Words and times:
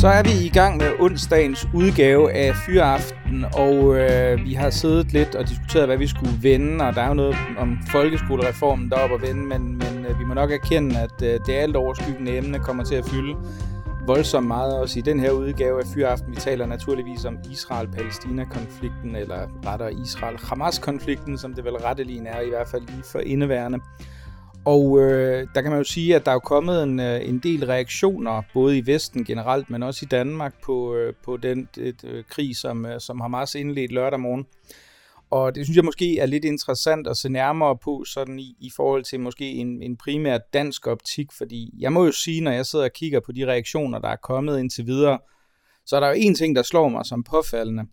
Så 0.00 0.08
er 0.08 0.22
vi 0.22 0.46
i 0.46 0.48
gang 0.48 0.76
med 0.76 0.92
onsdagens 1.00 1.68
udgave 1.74 2.32
af 2.32 2.54
Fyraften, 2.66 3.44
og 3.54 3.96
øh, 3.96 4.44
vi 4.44 4.54
har 4.54 4.70
siddet 4.70 5.12
lidt 5.12 5.34
og 5.34 5.48
diskuteret, 5.48 5.86
hvad 5.86 5.96
vi 5.96 6.06
skulle 6.06 6.32
vende, 6.42 6.84
og 6.84 6.94
der 6.94 7.02
er 7.02 7.08
jo 7.08 7.14
noget 7.14 7.36
om 7.58 7.78
folkeskolereformen 7.92 8.90
deroppe 8.90 9.14
at 9.14 9.22
vende, 9.22 9.46
men, 9.46 9.78
men 9.78 10.06
øh, 10.08 10.18
vi 10.20 10.24
må 10.24 10.34
nok 10.34 10.50
erkende, 10.52 10.98
at 10.98 11.22
øh, 11.22 11.40
det 11.46 11.52
alt 11.52 11.76
overskyggende 11.76 12.36
emne 12.36 12.58
kommer 12.58 12.84
til 12.84 12.94
at 12.94 13.04
fylde 13.04 13.36
voldsomt 14.06 14.46
meget 14.46 14.78
også 14.78 14.98
i 14.98 15.02
den 15.02 15.20
her 15.20 15.30
udgave 15.30 15.80
af 15.80 15.86
Fyraften. 15.94 16.30
Vi 16.30 16.36
taler 16.36 16.66
naturligvis 16.66 17.24
om 17.24 17.38
Israel-Palæstina-konflikten, 17.50 19.16
eller 19.16 19.38
rettere 19.66 19.92
Israel-Hamas-konflikten, 19.92 21.38
som 21.38 21.54
det 21.54 21.64
vel 21.64 21.76
retteligen 21.76 22.26
er, 22.26 22.40
i 22.40 22.48
hvert 22.48 22.68
fald 22.68 22.82
lige 22.82 23.04
for 23.12 23.18
indeværende. 23.18 23.78
Og 24.70 25.00
øh, 25.00 25.48
der 25.54 25.62
kan 25.62 25.70
man 25.70 25.78
jo 25.78 25.84
sige, 25.84 26.16
at 26.16 26.24
der 26.24 26.30
er 26.30 26.34
jo 26.34 26.40
kommet 26.40 26.82
en, 26.82 27.00
øh, 27.00 27.28
en 27.28 27.38
del 27.38 27.66
reaktioner, 27.66 28.42
både 28.54 28.78
i 28.78 28.86
Vesten 28.86 29.24
generelt, 29.24 29.70
men 29.70 29.82
også 29.82 30.00
i 30.02 30.08
Danmark, 30.08 30.54
på, 30.62 30.94
øh, 30.94 31.14
på 31.24 31.36
den 31.36 31.68
et, 31.78 32.04
øh, 32.04 32.24
krig, 32.24 32.56
som, 32.56 32.86
øh, 32.86 33.00
som 33.00 33.20
Hamas 33.20 33.54
indledt 33.54 33.92
lørdag 33.92 34.20
morgen. 34.20 34.46
Og 35.30 35.54
det 35.54 35.66
synes 35.66 35.76
jeg 35.76 35.84
måske 35.84 36.18
er 36.18 36.26
lidt 36.26 36.44
interessant 36.44 37.06
at 37.06 37.16
se 37.16 37.28
nærmere 37.28 37.76
på, 37.84 38.04
sådan 38.06 38.38
i, 38.38 38.56
i 38.60 38.70
forhold 38.76 39.04
til 39.04 39.20
måske 39.20 39.44
en, 39.44 39.82
en 39.82 39.96
primær 39.96 40.38
dansk 40.52 40.86
optik, 40.86 41.26
fordi 41.38 41.70
jeg 41.78 41.92
må 41.92 42.04
jo 42.04 42.12
sige, 42.12 42.40
når 42.40 42.50
jeg 42.50 42.66
sidder 42.66 42.84
og 42.84 42.92
kigger 42.92 43.20
på 43.20 43.32
de 43.32 43.46
reaktioner, 43.46 43.98
der 43.98 44.08
er 44.08 44.16
kommet 44.22 44.58
indtil 44.58 44.86
videre, 44.86 45.18
så 45.86 45.96
er 45.96 46.00
der 46.00 46.08
jo 46.08 46.14
en 46.16 46.34
ting, 46.34 46.56
der 46.56 46.62
slår 46.62 46.88
mig 46.88 47.06
som 47.06 47.24
påfaldende, 47.24 47.84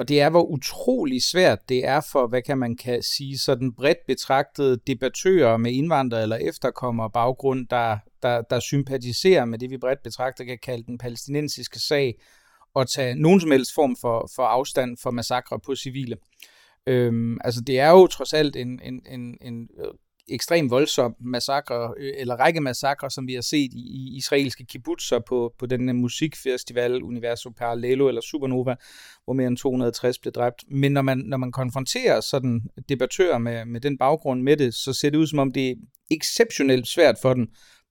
og 0.00 0.08
det 0.08 0.20
er, 0.20 0.30
hvor 0.30 0.42
utrolig 0.42 1.22
svært 1.22 1.68
det 1.68 1.86
er 1.86 2.00
for, 2.12 2.26
hvad 2.26 2.42
kan 2.42 2.58
man 2.58 2.76
kan 2.76 3.02
sige, 3.02 3.38
sådan 3.38 3.72
bredt 3.72 3.98
betragtede 4.06 4.80
debattører 4.86 5.56
med 5.56 5.72
indvandrere 5.72 6.22
eller 6.22 6.36
efterkommere 6.36 7.10
baggrund, 7.10 7.68
der, 7.68 7.98
der, 8.22 8.42
der 8.42 8.60
sympatiserer 8.60 9.44
med 9.44 9.58
det, 9.58 9.70
vi 9.70 9.78
bredt 9.78 10.02
betragter 10.02 10.44
kan 10.44 10.58
kalde 10.62 10.84
den 10.86 10.98
palæstinensiske 10.98 11.78
sag, 11.78 12.14
og 12.74 12.90
tage 12.90 13.14
nogen 13.14 13.40
som 13.40 13.50
helst 13.50 13.74
form 13.74 13.96
for, 14.00 14.30
for 14.36 14.42
afstand 14.42 14.96
for 15.02 15.10
massakre 15.10 15.60
på 15.66 15.74
civile. 15.74 16.16
Øhm, 16.86 17.38
altså 17.44 17.60
det 17.66 17.78
er 17.78 17.90
jo 17.90 18.06
trods 18.06 18.32
alt 18.32 18.56
en, 18.56 18.80
en, 18.82 19.02
en, 19.06 19.38
en 19.40 19.68
ekstremt 20.30 20.70
voldsom 20.70 21.16
massakre, 21.20 21.94
øh, 21.98 22.12
eller 22.16 22.36
række 22.36 22.60
massakre, 22.60 23.10
som 23.10 23.26
vi 23.26 23.34
har 23.34 23.40
set 23.40 23.72
i, 23.72 23.78
i 23.78 24.16
israelske 24.16 24.64
kibbutzer 24.64 25.18
på, 25.28 25.54
på 25.58 25.66
den 25.66 25.96
musikfestival 25.96 27.02
Universo 27.02 27.50
Parallelo 27.50 28.08
eller 28.08 28.20
Supernova, 28.20 28.74
hvor 29.24 29.32
mere 29.32 29.46
end 29.46 29.56
260 29.56 30.18
blev 30.18 30.32
dræbt. 30.32 30.64
Men 30.68 30.92
når 30.92 31.02
man, 31.02 31.18
når 31.18 31.36
man 31.36 31.52
konfronterer 31.52 32.20
sådan 32.20 32.62
debattører 32.88 33.38
med, 33.38 33.64
med 33.64 33.80
den 33.80 33.98
baggrund 33.98 34.42
med 34.42 34.56
det, 34.56 34.74
så 34.74 34.92
ser 34.92 35.10
det 35.10 35.18
ud 35.18 35.26
som 35.26 35.38
om 35.38 35.52
det 35.52 35.70
er 35.70 35.74
exceptionelt 36.10 36.86
svært 36.86 37.16
for 37.22 37.34
den 37.34 37.48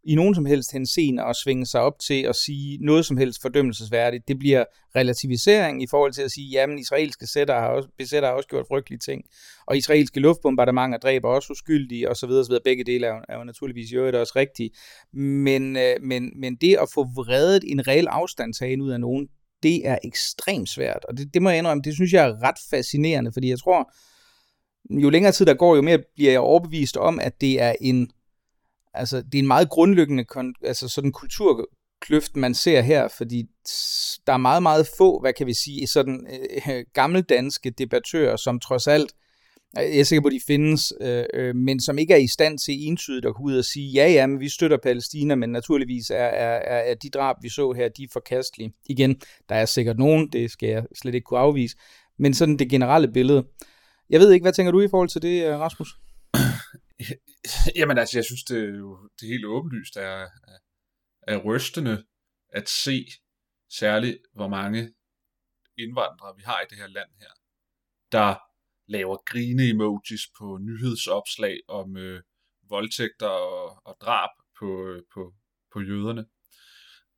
i 0.09 0.15
nogen 0.15 0.35
som 0.35 0.45
helst 0.45 0.71
henseende 0.71 1.23
at 1.23 1.35
svinge 1.35 1.65
sig 1.65 1.81
op 1.81 1.99
til 1.99 2.21
at 2.21 2.35
sige 2.35 2.77
noget 2.81 3.05
som 3.05 3.17
helst 3.17 3.41
fordømmelsesværdigt. 3.41 4.27
Det 4.27 4.39
bliver 4.39 4.63
relativisering 4.95 5.83
i 5.83 5.87
forhold 5.89 6.13
til 6.13 6.21
at 6.21 6.31
sige, 6.31 6.47
jamen 6.47 6.79
israelske 6.79 7.27
sætter 7.27 7.59
har 7.59 7.67
også, 7.67 7.89
besætter 7.97 8.29
har 8.29 8.35
også 8.35 8.49
gjort 8.49 8.65
frygtelige 8.67 8.99
ting, 8.99 9.23
og 9.67 9.77
israelske 9.77 10.19
luftbombardementer 10.19 10.97
dræber 10.97 11.29
også 11.29 11.53
uskyldige 11.53 12.09
osv. 12.09 12.29
osv. 12.29 12.53
Begge 12.63 12.83
dele 12.83 13.07
er 13.07 13.13
jo, 13.13 13.21
er 13.29 13.37
jo 13.37 13.43
naturligvis 13.43 13.91
jo 13.93 14.19
også 14.19 14.33
rigtige. 14.35 14.69
Men, 15.13 15.77
øh, 15.77 15.95
men, 16.01 16.31
men 16.39 16.55
det 16.55 16.75
at 16.75 16.87
få 16.93 17.03
vredet 17.03 17.63
en 17.67 17.87
reel 17.87 18.07
afstandtagen 18.07 18.81
ud 18.81 18.91
af 18.91 18.99
nogen, 18.99 19.27
det 19.63 19.87
er 19.87 19.97
ekstremt 20.03 20.69
svært, 20.69 21.05
og 21.09 21.17
det, 21.17 21.33
det 21.33 21.41
må 21.41 21.49
jeg 21.49 21.57
indrømme, 21.57 21.83
det 21.83 21.93
synes 21.93 22.13
jeg 22.13 22.25
er 22.29 22.43
ret 22.43 22.59
fascinerende, 22.69 23.31
fordi 23.33 23.49
jeg 23.49 23.59
tror, 23.59 23.91
jo 24.89 25.09
længere 25.09 25.31
tid 25.31 25.45
der 25.45 25.53
går, 25.53 25.75
jo 25.75 25.81
mere 25.81 25.99
bliver 26.15 26.31
jeg 26.31 26.39
overbevist 26.39 26.97
om, 26.97 27.19
at 27.19 27.41
det 27.41 27.61
er 27.61 27.75
en 27.81 28.09
Altså, 28.93 29.17
det 29.17 29.35
er 29.35 29.39
en 29.39 29.47
meget 29.47 29.69
grundlæggende 29.69 30.25
altså 30.63 30.89
sådan 30.89 31.11
kulturkløft, 31.11 32.35
man 32.35 32.55
ser 32.55 32.81
her, 32.81 33.07
fordi 33.07 33.43
der 34.27 34.33
er 34.33 34.37
meget, 34.37 34.63
meget 34.63 34.87
få, 34.97 35.19
hvad 35.21 35.33
kan 35.33 35.47
vi 35.47 35.53
sige, 35.53 35.87
sådan 35.87 36.27
øh, 36.67 36.83
gammeldanske 36.93 37.69
debattører, 37.69 38.35
som 38.35 38.59
trods 38.59 38.87
alt, 38.87 39.13
øh, 39.77 39.83
jeg 39.83 39.99
er 39.99 40.03
sikker 40.03 40.21
på, 40.21 40.27
at 40.27 40.33
de 40.33 40.41
findes, 40.47 40.93
øh, 41.01 41.23
øh, 41.33 41.55
men 41.55 41.79
som 41.79 41.97
ikke 41.97 42.13
er 42.13 42.17
i 42.17 42.27
stand 42.27 42.59
til 42.59 42.87
entydigt 42.87 43.25
at 43.25 43.35
gå 43.35 43.43
ud 43.43 43.57
og 43.57 43.65
sige, 43.65 43.91
ja, 43.91 44.11
ja, 44.11 44.27
men 44.27 44.39
vi 44.39 44.49
støtter 44.49 44.77
Palæstina, 44.77 45.35
men 45.35 45.49
naturligvis 45.49 46.09
er, 46.09 46.15
er, 46.15 46.55
er, 46.55 46.91
er 46.91 46.95
de 46.95 47.09
drab, 47.09 47.35
vi 47.41 47.49
så 47.49 47.71
her, 47.71 47.89
de 47.89 48.03
er 48.03 48.07
forkastelige. 48.13 48.73
Igen, 48.85 49.21
der 49.49 49.55
er 49.55 49.65
sikkert 49.65 49.97
nogen, 49.97 50.29
det 50.31 50.51
skal 50.51 50.69
jeg 50.69 50.83
slet 51.01 51.15
ikke 51.15 51.25
kunne 51.25 51.39
afvise, 51.39 51.77
men 52.17 52.33
sådan 52.33 52.59
det 52.59 52.69
generelle 52.69 53.11
billede. 53.11 53.43
Jeg 54.09 54.19
ved 54.19 54.31
ikke, 54.31 54.43
hvad 54.43 54.53
tænker 54.53 54.71
du 54.71 54.81
i 54.81 54.87
forhold 54.89 55.09
til 55.09 55.21
det, 55.21 55.45
øh, 55.45 55.59
Rasmus? 55.59 55.97
Jamen 57.79 57.97
altså, 57.97 58.17
jeg 58.17 58.25
synes, 58.25 58.43
det 58.43 58.57
er 58.63 58.77
jo 58.77 59.09
det 59.19 59.25
er 59.25 59.31
helt 59.31 59.45
åbenlyst 59.45 59.97
er, 59.97 60.27
er, 60.47 60.59
er 61.27 61.37
rystende 61.37 62.05
at 62.49 62.69
se 62.69 63.05
særligt, 63.69 64.17
hvor 64.33 64.47
mange 64.47 64.93
indvandrere 65.77 66.35
vi 66.35 66.43
har 66.45 66.61
i 66.61 66.65
det 66.69 66.77
her 66.77 66.87
land 66.87 67.09
her, 67.19 67.33
der 68.11 68.35
laver 68.87 69.17
grine-emojis 69.25 70.21
på 70.37 70.57
nyhedsopslag 70.61 71.59
om 71.67 71.97
øh, 71.97 72.21
voldtægter 72.69 73.27
og, 73.27 73.81
og 73.85 73.97
drab 74.01 74.29
på, 74.59 74.87
øh, 74.87 75.03
på, 75.13 75.33
på 75.73 75.81
jøderne. 75.81 76.25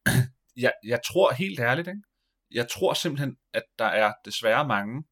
Jeg, 0.56 0.74
jeg 0.84 1.00
tror 1.08 1.34
helt 1.34 1.59
ærligt, 1.59 1.88
ikke? 1.88 2.02
jeg 2.52 2.70
tror 2.70 2.94
simpelthen, 2.94 3.38
at 3.53 3.64
der 3.80 3.86
er 3.86 4.14
desværre 4.25 4.68
mange, 4.68 5.03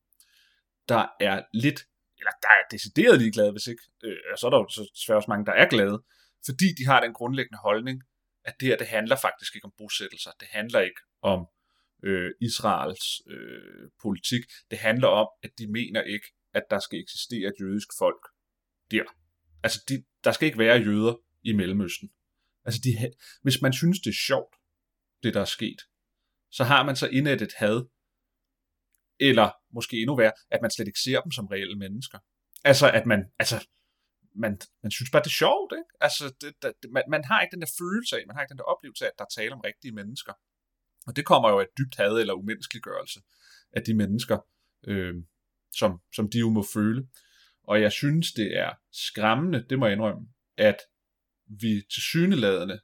der 0.89 1.07
er 1.19 1.43
lidt 1.53 1.81
eller 2.19 2.31
der 2.41 2.53
er 2.59 2.63
decideret 2.71 3.19
ligeglade, 3.21 3.51
hvis 3.51 3.67
ikke. 3.67 3.83
Øh, 4.03 4.37
så 4.37 4.47
er 4.47 4.51
der 4.51 4.57
jo 4.57 4.67
så 4.69 4.91
desværre 4.95 5.19
også 5.19 5.31
mange, 5.33 5.45
der 5.45 5.51
er 5.51 5.69
glade, 5.69 6.03
fordi 6.45 6.67
de 6.77 6.85
har 6.85 6.99
den 7.01 7.13
grundlæggende 7.13 7.57
holdning, 7.67 8.03
at 8.43 8.55
det 8.59 8.67
her, 8.67 8.77
det 8.77 8.87
handler 8.87 9.15
faktisk 9.15 9.55
ikke 9.55 9.65
om 9.65 9.73
bosættelser. 9.77 10.31
Det 10.39 10.47
handler 10.51 10.79
ikke 10.79 11.01
om 11.21 11.47
øh, 12.03 12.31
Israels 12.41 13.21
øh, 13.27 13.89
politik. 14.01 14.43
Det 14.71 14.77
handler 14.77 15.07
om, 15.07 15.27
at 15.43 15.51
de 15.57 15.71
mener 15.71 16.01
ikke, 16.01 16.27
at 16.53 16.63
der 16.69 16.79
skal 16.79 16.99
eksistere 16.99 17.47
et 17.47 17.61
jødisk 17.61 17.87
folk 17.97 18.23
der. 18.91 19.03
Altså, 19.63 19.79
de, 19.89 20.03
der 20.23 20.31
skal 20.31 20.45
ikke 20.45 20.57
være 20.57 20.77
jøder 20.77 21.15
i 21.43 21.53
Mellemøsten. 21.53 22.09
Altså, 22.65 22.81
de, 22.83 23.13
hvis 23.41 23.61
man 23.61 23.73
synes, 23.73 23.99
det 23.99 24.09
er 24.09 24.21
sjovt, 24.27 24.55
det 25.23 25.33
der 25.33 25.41
er 25.41 25.45
sket, 25.45 25.81
så 26.51 26.63
har 26.63 26.83
man 26.83 26.95
så 26.95 27.07
indet 27.07 27.41
et 27.41 27.53
had 27.55 27.85
eller 29.19 29.49
måske 29.73 29.97
endnu 29.97 30.15
værre, 30.15 30.31
at 30.51 30.61
man 30.61 30.71
slet 30.71 30.87
ikke 30.87 30.99
ser 30.99 31.21
dem 31.21 31.31
som 31.31 31.45
reelle 31.45 31.75
mennesker. 31.75 32.19
Altså, 32.63 32.91
at 32.91 33.05
man, 33.05 33.25
altså, 33.39 33.67
man, 34.35 34.59
man 34.83 34.91
synes 34.91 35.11
bare, 35.11 35.21
det 35.21 35.27
er 35.27 35.41
sjovt, 35.43 35.73
ikke? 35.79 35.91
Altså, 36.01 36.33
det, 36.41 36.53
det, 36.61 36.91
man, 36.91 37.03
man 37.09 37.23
har 37.23 37.41
ikke 37.41 37.51
den 37.51 37.61
der 37.61 37.71
følelse 37.79 38.15
af, 38.17 38.23
man 38.27 38.35
har 38.35 38.41
ikke 38.43 38.51
den 38.51 38.57
der 38.57 38.63
oplevelse 38.63 39.05
af, 39.05 39.09
at 39.09 39.17
der 39.17 39.25
er 39.25 39.33
tale 39.41 39.53
om 39.53 39.59
rigtige 39.59 39.91
mennesker. 39.91 40.33
Og 41.07 41.15
det 41.15 41.25
kommer 41.25 41.49
jo 41.49 41.59
af 41.59 41.67
dybt 41.77 41.95
had 41.95 42.11
eller 42.11 42.33
umenneskeliggørelse 42.33 43.19
af 43.73 43.83
de 43.83 43.93
mennesker, 43.93 44.37
øh, 44.87 45.15
som, 45.75 46.01
som 46.15 46.29
de 46.29 46.39
jo 46.39 46.49
må 46.49 46.65
føle. 46.73 47.07
Og 47.63 47.81
jeg 47.81 47.91
synes, 47.91 48.31
det 48.31 48.57
er 48.57 48.71
skræmmende, 48.91 49.65
det 49.69 49.79
må 49.79 49.85
jeg 49.85 49.93
indrømme, 49.93 50.27
at 50.57 50.77
vi 51.45 51.81
til 51.93 52.01
syneladende 52.01 52.79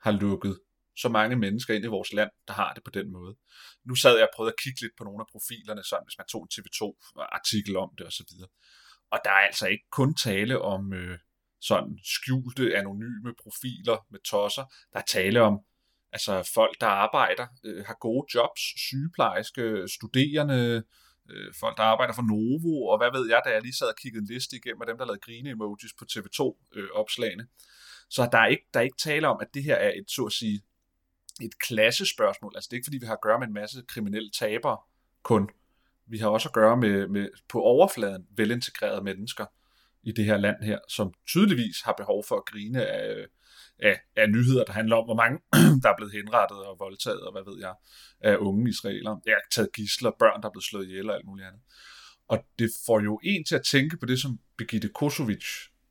har 0.00 0.10
lukket 0.10 0.60
så 1.00 1.08
mange 1.08 1.36
mennesker 1.36 1.74
ind 1.74 1.84
i 1.84 1.94
vores 1.96 2.12
land, 2.12 2.30
der 2.48 2.54
har 2.54 2.74
det 2.74 2.84
på 2.84 2.90
den 2.90 3.12
måde. 3.12 3.36
Nu 3.84 3.94
sad 3.94 4.14
jeg 4.16 4.26
og 4.28 4.34
prøvede 4.36 4.52
at 4.52 4.60
kigge 4.62 4.80
lidt 4.80 4.92
på 4.98 5.04
nogle 5.04 5.20
af 5.20 5.28
profilerne, 5.32 5.84
sådan 5.84 6.06
hvis 6.06 6.18
man 6.18 6.26
tog 6.32 6.42
en 6.42 6.54
TV2-artikel 6.54 7.76
om 7.76 7.90
det 7.98 8.06
osv. 8.06 8.32
Og 9.12 9.18
der 9.24 9.30
er 9.30 9.44
altså 9.50 9.66
ikke 9.66 9.86
kun 9.90 10.14
tale 10.14 10.60
om 10.60 10.92
øh, 10.92 11.18
sådan 11.60 11.98
skjulte, 12.04 12.76
anonyme 12.76 13.34
profiler 13.42 14.06
med 14.10 14.20
tosser. 14.20 14.64
Der 14.92 14.98
er 14.98 15.08
tale 15.08 15.42
om 15.42 15.58
altså 16.12 16.50
folk, 16.54 16.80
der 16.80 16.86
arbejder, 16.86 17.46
øh, 17.64 17.84
har 17.86 17.96
gode 18.00 18.26
jobs, 18.34 18.60
sygeplejerske, 18.86 19.88
studerende, 19.88 20.84
øh, 21.30 21.54
folk, 21.60 21.76
der 21.76 21.82
arbejder 21.82 22.14
for 22.14 22.26
Novo, 22.32 22.74
og 22.90 22.98
hvad 22.98 23.10
ved 23.18 23.28
jeg, 23.28 23.40
da 23.44 23.50
jeg 23.50 23.62
lige 23.62 23.78
sad 23.78 23.88
og 23.88 23.98
kiggede 24.02 24.22
en 24.22 24.28
liste 24.34 24.56
igennem 24.56 24.82
af 24.82 24.86
dem, 24.86 24.98
der 24.98 25.06
lavede 25.06 25.20
grine-emojis 25.26 25.92
på 25.98 26.04
TV2-opslagene. 26.12 27.42
Øh, 27.42 27.48
så 28.10 28.28
der 28.32 28.38
er, 28.38 28.46
ikke, 28.46 28.66
der 28.72 28.80
er 28.80 28.84
ikke 28.84 29.02
tale 29.08 29.28
om, 29.28 29.38
at 29.40 29.48
det 29.54 29.62
her 29.64 29.74
er 29.74 29.92
et, 30.00 30.10
så 30.10 30.24
at 30.24 30.32
sige, 30.32 30.62
et 31.40 31.58
klassespørgsmål. 31.58 32.52
Altså 32.54 32.68
det 32.68 32.72
er 32.72 32.78
ikke 32.78 32.86
fordi, 32.86 32.98
vi 32.98 33.06
har 33.06 33.14
at 33.14 33.20
gøre 33.20 33.38
med 33.38 33.46
en 33.46 33.54
masse 33.54 33.82
kriminelle 33.88 34.30
tabere 34.30 34.78
kun. 35.22 35.48
Vi 36.06 36.18
har 36.18 36.28
også 36.28 36.48
at 36.48 36.52
gøre 36.52 36.76
med, 36.76 37.08
med 37.08 37.28
på 37.48 37.60
overfladen 37.60 38.26
velintegrerede 38.36 39.04
mennesker 39.04 39.46
i 40.02 40.12
det 40.12 40.24
her 40.24 40.36
land 40.36 40.62
her, 40.62 40.78
som 40.88 41.12
tydeligvis 41.26 41.80
har 41.80 41.92
behov 41.92 42.24
for 42.24 42.36
at 42.36 42.44
grine 42.46 42.86
af, 42.86 43.26
af, 43.78 44.00
af 44.16 44.30
nyheder, 44.30 44.64
der 44.64 44.72
handler 44.72 44.96
om, 44.96 45.04
hvor 45.04 45.14
mange 45.14 45.38
der 45.82 45.88
er 45.90 45.96
blevet 45.96 46.12
henrettet 46.12 46.58
og 46.58 46.76
voldtaget, 46.78 47.20
og 47.20 47.32
hvad 47.32 47.42
ved 47.52 47.60
jeg, 47.60 47.74
af 48.20 48.36
unge 48.36 48.70
israelere. 48.70 49.20
Ja, 49.26 49.30
har 49.30 49.40
taget 49.50 49.72
gisler, 49.72 50.10
børn, 50.18 50.42
der 50.42 50.48
er 50.48 50.52
blevet 50.52 50.64
slået 50.64 50.86
ihjel 50.86 51.10
og 51.10 51.16
alt 51.16 51.26
muligt 51.26 51.46
andet. 51.48 51.62
Og 52.28 52.44
det 52.58 52.70
får 52.86 53.00
jo 53.00 53.20
en 53.22 53.44
til 53.44 53.54
at 53.54 53.64
tænke 53.64 53.96
på 53.96 54.06
det, 54.06 54.20
som 54.20 54.38
Birgitte 54.58 54.88
Kosovic 54.88 55.46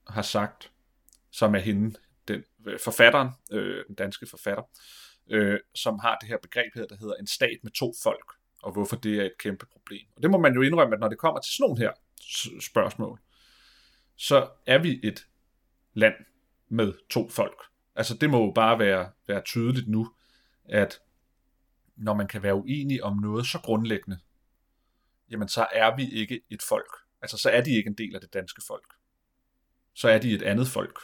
har 0.07 0.21
sagt, 0.21 0.71
som 1.31 1.55
er 1.55 1.59
hende, 1.59 1.95
den 2.27 2.43
øh, 2.67 2.79
forfatteren, 2.83 3.29
øh, 3.51 3.85
den 3.87 3.95
danske 3.95 4.27
forfatter, 4.29 4.63
øh, 5.29 5.59
som 5.75 5.99
har 5.99 6.17
det 6.21 6.29
her 6.29 6.37
begreb 6.37 6.71
her, 6.75 6.85
der 6.85 6.97
hedder 6.97 7.15
en 7.15 7.27
stat 7.27 7.57
med 7.63 7.71
to 7.71 7.93
folk, 8.03 8.31
og 8.63 8.71
hvorfor 8.71 8.95
det 8.95 9.19
er 9.19 9.23
et 9.23 9.37
kæmpe 9.39 9.65
problem. 9.65 10.07
Og 10.15 10.21
det 10.21 10.31
må 10.31 10.37
man 10.37 10.53
jo 10.53 10.61
indrømme, 10.61 10.95
at 10.95 10.99
når 10.99 11.09
det 11.09 11.17
kommer 11.17 11.39
til 11.39 11.53
sådan 11.53 11.63
nogle 11.63 11.81
her 11.81 11.91
spørgsmål, 12.61 13.19
så 14.15 14.49
er 14.65 14.77
vi 14.77 14.99
et 15.03 15.27
land 15.93 16.13
med 16.69 16.93
to 17.09 17.29
folk. 17.29 17.61
Altså 17.95 18.17
det 18.17 18.29
må 18.29 18.45
jo 18.45 18.51
bare 18.51 18.79
være, 18.79 19.11
være 19.27 19.41
tydeligt 19.41 19.87
nu, 19.87 20.13
at 20.65 20.99
når 21.95 22.13
man 22.13 22.27
kan 22.27 22.43
være 22.43 22.55
uenig 22.55 23.03
om 23.03 23.17
noget 23.17 23.47
så 23.47 23.59
grundlæggende, 23.59 24.19
jamen 25.29 25.47
så 25.47 25.67
er 25.71 25.95
vi 25.95 26.09
ikke 26.09 26.41
et 26.49 26.61
folk. 26.61 26.91
Altså 27.21 27.37
så 27.37 27.49
er 27.49 27.61
de 27.61 27.71
ikke 27.71 27.87
en 27.87 27.97
del 27.97 28.15
af 28.15 28.21
det 28.21 28.33
danske 28.33 28.61
folk. 28.67 28.93
Så 29.93 30.09
er 30.09 30.19
de 30.19 30.33
et 30.33 30.41
andet 30.41 30.67
folk. 30.67 30.99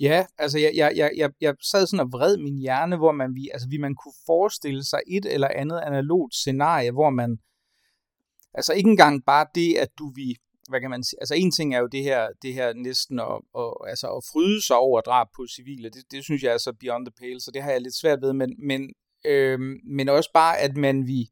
Ja, 0.00 0.26
altså 0.38 0.58
jeg, 0.58 0.72
jeg, 0.74 0.92
jeg, 0.96 1.10
jeg, 1.16 1.30
jeg 1.40 1.54
sad 1.62 1.86
sådan 1.86 2.06
og 2.06 2.12
vred 2.12 2.36
min 2.36 2.58
hjerne, 2.58 2.96
hvor 2.96 3.12
man, 3.12 3.34
vi, 3.34 3.48
altså, 3.52 3.68
vi 3.68 3.76
man 3.76 3.94
kunne 3.94 4.14
forestille 4.26 4.84
sig 4.84 5.00
et 5.06 5.24
eller 5.24 5.48
andet 5.48 5.80
analogt 5.86 6.34
scenarie, 6.34 6.92
hvor 6.92 7.10
man, 7.10 7.38
altså 8.54 8.72
ikke 8.72 8.90
engang 8.90 9.24
bare 9.24 9.46
det, 9.54 9.74
at 9.74 9.88
du 9.98 10.12
vi, 10.14 10.36
hvad 10.68 10.80
kan 10.80 10.90
man 10.90 11.04
sige, 11.04 11.20
altså 11.20 11.34
en 11.34 11.50
ting 11.50 11.74
er 11.74 11.78
jo 11.78 11.86
det 11.86 12.02
her, 12.02 12.28
det 12.42 12.54
her 12.54 12.72
næsten 12.72 13.20
at, 13.20 13.40
at, 13.58 13.72
altså 13.88 14.06
at 14.06 14.24
fryde 14.32 14.66
sig 14.66 14.76
over 14.76 15.00
drab 15.00 15.26
på 15.36 15.46
civile, 15.56 15.90
det, 15.90 16.04
det 16.10 16.24
synes 16.24 16.42
jeg 16.42 16.54
er 16.54 16.58
så 16.58 16.72
beyond 16.80 17.06
the 17.06 17.12
pale, 17.20 17.40
så 17.40 17.50
det 17.54 17.62
har 17.62 17.70
jeg 17.70 17.80
lidt 17.80 17.94
svært 17.94 18.22
ved, 18.22 18.32
men, 18.32 18.56
men, 18.58 18.92
øh, 19.24 19.60
men 19.84 20.08
også 20.08 20.30
bare, 20.34 20.58
at 20.58 20.76
man 20.76 21.06
vi, 21.06 21.30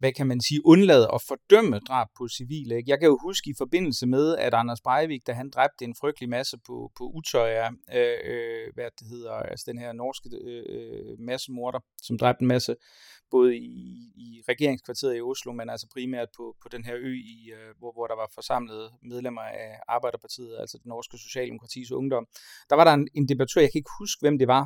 hvad 0.00 0.12
kan 0.12 0.26
man 0.26 0.40
sige, 0.40 0.66
undlade 0.66 1.06
at 1.14 1.20
fordømme 1.28 1.78
drab 1.78 2.06
på 2.18 2.28
civile. 2.28 2.76
Ikke? 2.76 2.90
Jeg 2.90 2.98
kan 3.00 3.08
jo 3.08 3.18
huske 3.22 3.50
i 3.50 3.54
forbindelse 3.58 4.06
med, 4.06 4.36
at 4.36 4.54
Anders 4.54 4.80
Breivik, 4.80 5.26
da 5.26 5.32
han 5.32 5.50
dræbte 5.50 5.84
en 5.84 5.94
frygtelig 6.00 6.28
masse 6.28 6.56
på, 6.66 6.92
på 6.98 7.04
Utøya, 7.04 7.68
øh, 7.94 8.16
øh 8.24 8.66
hvad 8.74 8.90
det 8.98 9.06
hedder, 9.08 9.32
altså 9.32 9.64
den 9.70 9.78
her 9.78 9.92
norske 9.92 10.28
øh, 10.44 10.64
øh, 10.68 11.18
massemorder, 11.18 11.80
som 12.02 12.18
dræbte 12.18 12.42
en 12.42 12.48
masse 12.48 12.76
både 13.30 13.56
i, 13.56 14.12
i 14.16 14.42
regeringskvarteret 14.48 15.16
i 15.16 15.20
Oslo, 15.20 15.52
men 15.52 15.70
altså 15.70 15.86
primært 15.94 16.28
på, 16.36 16.56
på 16.62 16.68
den 16.68 16.84
her 16.84 16.94
ø, 16.96 17.12
i, 17.34 17.50
øh, 17.56 17.70
hvor, 17.78 17.92
hvor 17.92 18.06
der 18.06 18.16
var 18.16 18.28
forsamlet 18.34 18.90
medlemmer 19.02 19.40
af 19.40 19.70
Arbejderpartiet, 19.88 20.56
altså 20.60 20.78
det 20.78 20.86
norske 20.86 21.18
Socialdemokratis 21.18 21.92
ungdom. 21.92 22.26
Der 22.70 22.76
var 22.76 22.84
der 22.84 22.92
en, 22.92 23.08
en 23.14 23.28
debattør, 23.28 23.60
jeg 23.60 23.70
kan 23.72 23.78
ikke 23.78 23.98
huske, 23.98 24.20
hvem 24.20 24.38
det 24.38 24.48
var, 24.48 24.64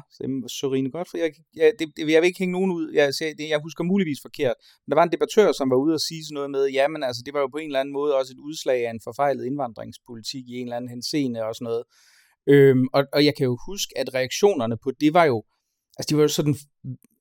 Sørine 0.49 0.91
for 0.93 1.19
jeg, 1.19 1.33
jeg, 1.57 1.73
det, 1.79 1.87
det, 1.97 2.11
jeg 2.11 2.21
vil 2.23 2.27
ikke 2.27 2.39
hænge 2.39 2.53
nogen 2.53 2.71
ud, 2.71 2.93
jeg, 2.93 3.13
jeg, 3.21 3.49
jeg 3.49 3.61
husker 3.63 3.85
muligvis 3.85 4.19
forkert, 4.23 4.55
men 4.85 4.91
der 4.91 4.97
var 4.97 5.03
en 5.03 5.13
debattør, 5.13 5.24
som 5.31 5.71
var 5.71 5.77
ude 5.77 5.95
og 5.95 6.01
sige 6.01 6.25
sådan 6.25 6.35
noget 6.35 6.51
med, 6.51 6.67
jamen 6.69 7.03
altså, 7.03 7.23
det 7.27 7.35
var 7.35 7.41
jo 7.41 7.47
på 7.47 7.57
en 7.57 7.67
eller 7.67 7.81
anden 7.81 7.93
måde 7.93 8.17
også 8.17 8.33
et 8.33 8.39
udslag 8.39 8.87
af 8.87 8.91
en 8.91 9.01
forfejlet 9.05 9.45
indvandringspolitik 9.45 10.49
i 10.49 10.55
en 10.55 10.67
eller 10.67 10.77
anden 10.77 10.91
henseende 10.91 11.45
og 11.45 11.55
sådan 11.55 11.65
noget. 11.65 11.85
Øhm, 12.47 12.87
og, 12.93 13.05
og 13.13 13.25
jeg 13.25 13.35
kan 13.37 13.45
jo 13.45 13.59
huske, 13.69 13.99
at 13.99 14.15
reaktionerne 14.15 14.77
på 14.77 14.91
det 15.01 15.15
var 15.15 15.25
jo, 15.25 15.45
altså 15.99 16.09
de 16.11 16.17
var 16.17 16.23
jo 16.23 16.29
sådan 16.29 16.57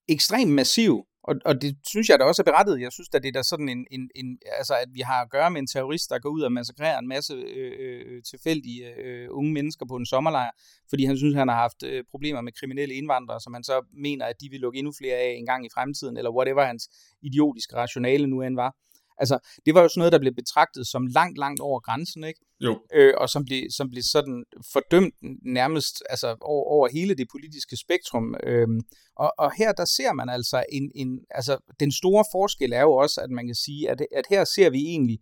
ekstremt 0.07 0.51
massive 0.51 1.03
og, 1.23 1.35
og 1.45 1.61
det 1.61 1.77
synes 1.87 2.09
jeg 2.09 2.19
da 2.19 2.23
også 2.23 2.41
er 2.41 2.51
berettet. 2.51 2.81
Jeg 2.81 2.91
synes 2.91 3.09
at 3.13 3.23
det 3.23 3.29
er 3.29 3.39
da 3.39 3.43
sådan 3.43 3.69
en, 3.69 3.87
en, 3.91 4.09
en, 4.15 4.39
altså 4.57 4.73
at 4.73 4.89
vi 4.93 4.99
har 4.99 5.21
at 5.21 5.29
gøre 5.29 5.51
med 5.51 5.59
en 5.61 5.67
terrorist, 5.67 6.09
der 6.09 6.19
går 6.19 6.29
ud 6.29 6.41
og 6.41 6.51
massakrerer 6.51 6.99
en 6.99 7.07
masse 7.07 7.33
øh, 7.33 7.73
øh, 7.79 8.23
tilfældige 8.23 8.95
øh, 9.03 9.27
unge 9.31 9.53
mennesker 9.53 9.85
på 9.85 9.95
en 9.95 10.05
sommerlejr, 10.05 10.51
fordi 10.89 11.05
han 11.05 11.17
synes, 11.17 11.35
han 11.35 11.47
har 11.47 11.55
haft 11.55 11.83
øh, 11.83 12.03
problemer 12.11 12.41
med 12.41 12.51
kriminelle 12.51 12.93
indvandrere, 12.93 13.41
som 13.41 13.53
han 13.53 13.63
så 13.63 13.85
mener, 13.93 14.25
at 14.25 14.35
de 14.41 14.49
vil 14.49 14.59
lukke 14.59 14.79
endnu 14.79 14.93
flere 14.97 15.15
af 15.15 15.35
en 15.39 15.45
gang 15.45 15.65
i 15.65 15.69
fremtiden, 15.73 16.17
eller 16.17 16.31
whatever 16.31 16.65
hans 16.65 16.89
idiotiske 17.21 17.75
rationale 17.75 18.27
nu 18.27 18.41
end 18.41 18.55
var. 18.55 18.75
Altså, 19.17 19.39
det 19.65 19.73
var 19.73 19.81
jo 19.81 19.89
sådan 19.89 19.99
noget, 19.99 20.11
der 20.13 20.19
blev 20.19 20.35
betragtet 20.35 20.87
som 20.87 21.07
langt, 21.07 21.37
langt 21.37 21.61
over 21.61 21.79
grænsen, 21.79 22.23
ikke? 22.23 22.39
Jo. 22.63 22.79
Øh, 22.93 23.13
og 23.17 23.29
som 23.29 23.45
blev, 23.45 23.63
som 23.77 23.89
blev 23.89 24.03
sådan 24.03 24.43
fordømt 24.73 25.15
nærmest 25.45 26.03
altså, 26.09 26.27
over, 26.41 26.65
over 26.65 26.87
hele 26.87 27.15
det 27.15 27.27
politiske 27.31 27.77
spektrum. 27.77 28.35
Øh, 28.43 28.67
og, 29.15 29.33
og 29.37 29.51
her 29.57 29.71
der 29.71 29.85
ser 29.85 30.13
man 30.13 30.29
altså 30.29 30.63
en, 30.71 30.91
en, 30.95 31.19
altså 31.31 31.57
den 31.79 31.91
store 31.91 32.25
forskel 32.31 32.73
er 32.73 32.81
jo 32.81 32.93
også, 32.93 33.21
at 33.21 33.29
man 33.29 33.45
kan 33.45 33.55
sige, 33.55 33.89
at, 33.89 34.01
at 34.11 34.25
her 34.29 34.43
ser 34.43 34.69
vi 34.69 34.79
egentlig 34.79 35.19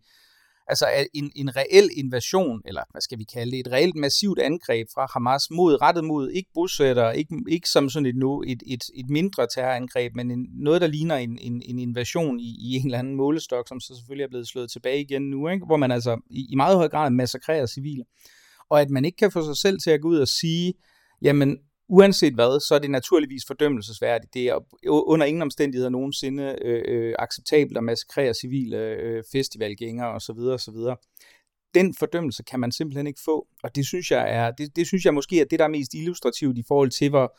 altså 0.68 0.86
en, 1.14 1.32
en 1.36 1.56
reel 1.56 1.90
invasion, 1.96 2.62
eller 2.64 2.82
hvad 2.90 3.00
skal 3.00 3.18
vi 3.18 3.24
kalde 3.24 3.50
det, 3.50 3.60
et 3.60 3.72
reelt 3.72 3.96
massivt 3.96 4.38
angreb 4.38 4.86
fra 4.94 5.06
Hamas 5.12 5.50
mod, 5.50 5.82
rettet 5.82 6.04
mod 6.04 6.30
ikke 6.30 6.50
bosætter, 6.54 7.10
ikke, 7.10 7.36
ikke 7.48 7.68
som 7.68 7.88
sådan 7.88 8.06
et, 8.06 8.16
nu, 8.16 8.42
et, 8.46 8.62
et, 8.66 8.84
et 8.94 9.10
mindre 9.10 9.46
terrorangreb, 9.54 10.14
men 10.14 10.30
en, 10.30 10.46
noget, 10.52 10.80
der 10.80 10.86
ligner 10.86 11.16
en, 11.16 11.38
en, 11.38 11.62
en 11.64 11.78
invasion 11.78 12.40
i, 12.40 12.56
i 12.60 12.76
en 12.76 12.86
eller 12.86 12.98
anden 12.98 13.14
målestok, 13.14 13.68
som 13.68 13.80
så 13.80 13.94
selvfølgelig 13.96 14.24
er 14.24 14.28
blevet 14.28 14.48
slået 14.48 14.70
tilbage 14.70 15.00
igen 15.00 15.22
nu, 15.22 15.48
ikke? 15.48 15.66
hvor 15.66 15.76
man 15.76 15.92
altså 15.92 16.20
i, 16.30 16.46
i 16.50 16.54
meget 16.54 16.76
høj 16.76 16.88
grad 16.88 17.10
massakrerer 17.10 17.66
civile. 17.66 18.04
Og 18.70 18.80
at 18.80 18.90
man 18.90 19.04
ikke 19.04 19.16
kan 19.16 19.32
få 19.32 19.44
sig 19.44 19.56
selv 19.56 19.78
til 19.84 19.90
at 19.90 20.00
gå 20.00 20.08
ud 20.08 20.18
og 20.18 20.28
sige, 20.28 20.74
jamen 21.22 21.58
uanset 21.88 22.34
hvad, 22.34 22.60
så 22.60 22.74
er 22.74 22.78
det 22.78 22.90
naturligvis 22.90 23.42
fordømmelsesværdigt. 23.46 24.34
Det 24.34 24.48
er 24.48 24.58
under 24.88 25.26
ingen 25.26 25.42
omstændigheder 25.42 25.90
nogensinde 25.90 26.56
øh, 26.62 26.82
øh, 26.88 27.14
acceptabelt 27.18 27.78
at 27.78 27.84
massakrere 27.84 28.34
civile 28.34 28.76
øh, 28.76 29.22
festivalgængere 29.32 30.08
osv. 30.08 30.38
osv. 30.38 30.74
Den 31.74 31.94
fordømmelse 31.98 32.42
kan 32.42 32.60
man 32.60 32.72
simpelthen 32.72 33.06
ikke 33.06 33.20
få, 33.24 33.46
og 33.62 33.76
det 33.76 33.86
synes 33.86 34.10
jeg 34.10 34.34
er, 34.34 34.50
det, 34.50 34.76
det 34.76 34.86
synes 34.86 35.04
jeg 35.04 35.14
måske 35.14 35.40
er 35.40 35.44
det, 35.44 35.58
der 35.58 35.64
er 35.64 35.68
mest 35.68 35.94
illustrativt 35.94 36.58
i 36.58 36.64
forhold 36.68 36.90
til, 36.90 37.10
hvor, 37.10 37.38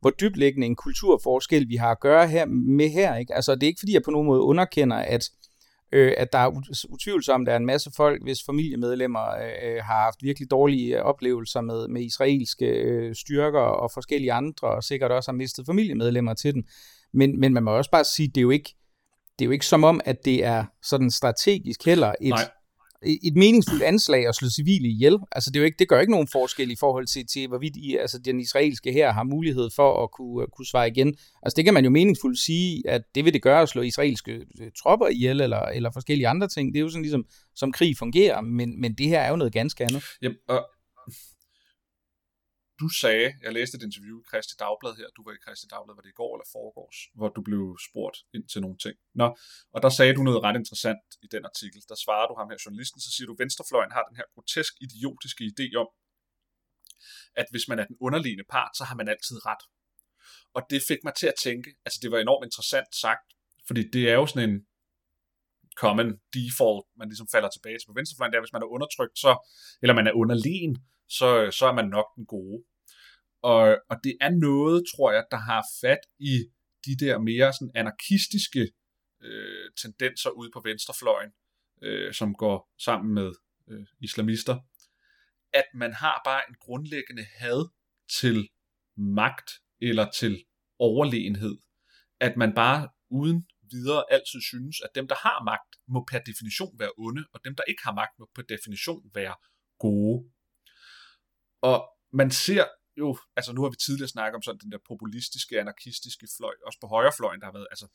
hvor 0.00 0.10
dybliggende 0.10 0.66
en 0.66 0.76
kulturforskel 0.76 1.68
vi 1.68 1.76
har 1.76 1.90
at 1.90 2.00
gøre 2.00 2.28
her 2.28 2.46
med 2.46 2.88
her. 2.88 3.16
Ikke? 3.16 3.34
Altså, 3.34 3.54
det 3.54 3.62
er 3.62 3.66
ikke 3.66 3.80
fordi, 3.80 3.94
jeg 3.94 4.02
på 4.02 4.10
nogen 4.10 4.26
måde 4.26 4.40
underkender, 4.40 4.96
at 4.96 5.30
øh, 5.94 6.12
at 6.16 6.32
der 6.32 6.38
er 6.38 6.50
utvivlsomt, 6.90 7.46
der 7.46 7.52
er 7.52 7.56
en 7.56 7.66
masse 7.66 7.90
folk, 7.96 8.22
hvis 8.22 8.38
familiemedlemmer 8.46 9.30
øh, 9.30 9.76
øh 9.76 9.82
har 9.82 10.02
haft 10.04 10.22
virkelig 10.22 10.50
dårlige 10.50 10.98
øh, 10.98 11.02
oplevelser 11.02 11.60
med, 11.60 11.88
med 11.88 12.02
israelske 12.02 12.66
øh, 12.66 13.14
styrker 13.14 13.60
og 13.60 13.90
forskellige 13.94 14.32
andre, 14.32 14.68
og 14.68 14.84
sikkert 14.84 15.12
også 15.12 15.30
har 15.30 15.36
mistet 15.36 15.66
familiemedlemmer 15.66 16.34
til 16.34 16.54
den. 16.54 16.64
Men, 17.12 17.40
men 17.40 17.54
man 17.54 17.62
må 17.62 17.70
også 17.70 17.90
bare 17.90 18.04
sige, 18.04 18.28
det 18.28 18.36
er 18.36 18.42
jo 18.42 18.50
ikke, 18.50 18.74
det 19.38 19.44
er 19.44 19.46
jo 19.46 19.52
ikke 19.52 19.66
som 19.66 19.84
om, 19.84 20.00
at 20.04 20.24
det 20.24 20.44
er 20.44 20.64
sådan 20.82 21.10
strategisk 21.10 21.84
heller 21.84 22.14
et, 22.20 22.28
Nej 22.28 22.50
et 23.22 23.36
meningsfuldt 23.36 23.82
anslag 23.82 24.28
at 24.28 24.34
slå 24.34 24.48
civile 24.48 24.88
ihjel. 24.88 25.18
Altså 25.32 25.50
det, 25.50 25.56
er 25.56 25.60
jo 25.60 25.64
ikke, 25.64 25.78
det 25.78 25.88
gør 25.88 26.00
ikke 26.00 26.10
nogen 26.10 26.28
forskel 26.32 26.70
i 26.70 26.76
forhold 26.80 27.06
til, 27.06 27.26
til 27.26 27.48
hvorvidt 27.48 27.76
I, 27.76 27.96
altså, 27.96 28.18
den 28.18 28.40
israelske 28.40 28.92
her 28.92 29.12
har 29.12 29.22
mulighed 29.22 29.70
for 29.76 30.02
at 30.02 30.10
kunne, 30.10 30.42
øh, 30.42 30.48
kunne 30.48 30.66
svare 30.66 30.88
igen. 30.88 31.08
Altså 31.42 31.56
det 31.56 31.64
kan 31.64 31.74
man 31.74 31.84
jo 31.84 31.90
meningsfuldt 31.90 32.38
sige, 32.38 32.82
at 32.88 33.02
det 33.14 33.24
vil 33.24 33.32
det 33.32 33.42
gøre 33.42 33.62
at 33.62 33.68
slå 33.68 33.82
israelske 33.82 34.32
øh, 34.32 34.70
tropper 34.82 35.06
ihjel, 35.06 35.40
eller, 35.40 35.60
eller 35.60 35.90
forskellige 35.92 36.28
andre 36.28 36.48
ting. 36.48 36.72
Det 36.72 36.78
er 36.78 36.82
jo 36.82 36.88
sådan 36.88 37.02
ligesom, 37.02 37.24
som 37.54 37.72
krig 37.72 37.96
fungerer, 37.98 38.40
men, 38.40 38.80
men 38.80 38.94
det 38.94 39.08
her 39.08 39.20
er 39.20 39.30
jo 39.30 39.36
noget 39.36 39.52
ganske 39.52 39.84
andet. 39.84 40.04
Yep, 40.24 40.32
og 40.48 40.66
du 42.80 42.88
sagde, 43.02 43.28
jeg 43.44 43.52
læste 43.58 43.74
et 43.78 43.84
interview 43.88 44.16
i 44.20 44.26
Christi 44.30 44.54
Dagblad 44.62 44.94
her, 45.00 45.08
du 45.16 45.22
var 45.26 45.32
i 45.34 45.40
Christi 45.44 45.66
Dagblad, 45.72 45.94
var 45.96 46.04
det 46.04 46.14
i 46.14 46.20
går 46.20 46.32
eller 46.36 46.48
foregårs, 46.56 46.98
hvor 47.18 47.28
du 47.36 47.40
blev 47.48 47.62
spurgt 47.88 48.18
ind 48.36 48.46
til 48.52 48.60
nogle 48.64 48.78
ting. 48.84 48.96
Nå, 49.20 49.26
og 49.74 49.78
der 49.84 49.90
sagde 49.98 50.14
du 50.18 50.22
noget 50.28 50.40
ret 50.46 50.56
interessant 50.62 51.06
i 51.24 51.26
den 51.34 51.44
artikel. 51.50 51.78
Der 51.90 51.98
svarer 52.04 52.26
du 52.28 52.34
ham 52.40 52.48
her, 52.50 52.58
journalisten, 52.64 53.00
så 53.04 53.10
siger 53.14 53.26
du, 53.28 53.34
Venstrefløjen 53.42 53.92
har 53.96 54.04
den 54.08 54.16
her 54.18 54.26
grotesk 54.34 54.72
idiotiske 54.86 55.42
idé 55.52 55.66
om, 55.82 55.88
at 57.40 57.46
hvis 57.52 57.66
man 57.70 57.78
er 57.82 57.86
den 57.90 57.96
underliggende 58.06 58.46
part, 58.54 58.72
så 58.78 58.84
har 58.88 58.96
man 59.00 59.08
altid 59.14 59.36
ret. 59.50 59.64
Og 60.56 60.62
det 60.70 60.80
fik 60.90 61.00
mig 61.06 61.14
til 61.20 61.28
at 61.32 61.38
tænke, 61.46 61.68
altså 61.84 61.98
det 62.02 62.10
var 62.10 62.18
enormt 62.18 62.44
interessant 62.48 62.90
sagt, 63.04 63.26
fordi 63.68 63.82
det 63.94 64.04
er 64.12 64.16
jo 64.20 64.26
sådan 64.26 64.50
en 64.50 64.56
common 65.82 66.08
default, 66.36 66.86
man 66.98 67.08
ligesom 67.08 67.28
falder 67.34 67.48
tilbage 67.48 67.78
til 67.78 67.86
på 67.86 67.98
venstrefløjen, 67.98 68.32
det 68.32 68.38
er, 68.38 68.44
hvis 68.46 68.56
man 68.56 68.62
er 68.62 68.74
undertrykt, 68.76 69.18
så, 69.18 69.32
eller 69.82 69.94
man 69.94 70.06
er 70.06 70.12
underlegen, 70.12 70.74
så, 71.08 71.28
så 71.58 71.66
er 71.66 71.74
man 71.80 71.88
nok 71.88 72.08
den 72.16 72.26
gode. 72.26 72.58
Og, 73.42 73.64
og 73.90 73.96
det 74.04 74.14
er 74.20 74.30
noget, 74.30 74.84
tror 74.92 75.12
jeg, 75.12 75.24
der 75.30 75.36
har 75.36 75.62
fat 75.80 76.02
i 76.18 76.34
de 76.86 76.96
der 77.04 77.18
mere 77.18 77.52
sådan 77.52 77.72
anarkistiske 77.74 78.64
øh, 79.22 79.70
tendenser 79.82 80.30
ude 80.30 80.50
på 80.54 80.60
venstrefløjen, 80.64 81.30
øh, 81.82 82.14
som 82.14 82.34
går 82.34 82.72
sammen 82.78 83.14
med 83.14 83.32
øh, 83.70 83.86
islamister, 84.00 84.56
at 85.52 85.64
man 85.74 85.92
har 85.92 86.20
bare 86.24 86.42
en 86.48 86.56
grundlæggende 86.60 87.26
had 87.36 87.68
til 88.20 88.48
magt 88.96 89.50
eller 89.80 90.10
til 90.10 90.44
overlegenhed. 90.78 91.56
At 92.20 92.36
man 92.36 92.54
bare 92.54 92.88
uden 93.10 93.46
videre 93.70 94.04
altid 94.10 94.40
synes, 94.40 94.80
at 94.80 94.90
dem, 94.94 95.08
der 95.08 95.14
har 95.14 95.44
magt, 95.44 95.70
må 95.88 96.04
per 96.10 96.18
definition 96.18 96.78
være 96.78 96.92
onde, 96.98 97.24
og 97.32 97.40
dem, 97.44 97.54
der 97.56 97.62
ikke 97.68 97.82
har 97.84 97.94
magt, 97.94 98.18
må 98.18 98.30
per 98.34 98.42
definition 98.42 99.02
være 99.14 99.34
gode. 99.78 100.30
Og 101.62 101.78
man 102.12 102.30
ser 102.30 102.64
jo, 102.96 103.18
altså 103.36 103.52
nu 103.52 103.62
har 103.62 103.70
vi 103.70 103.76
tidligere 103.76 104.08
snakket 104.08 104.36
om 104.36 104.42
sådan 104.42 104.60
den 104.60 104.72
der 104.72 104.78
populistiske, 104.88 105.60
anarkistiske 105.60 106.26
fløj, 106.36 106.54
også 106.66 106.78
på 106.80 106.86
højrefløjen, 106.86 107.40
der 107.40 107.46
har 107.46 107.52
været, 107.52 107.66
altså 107.70 107.86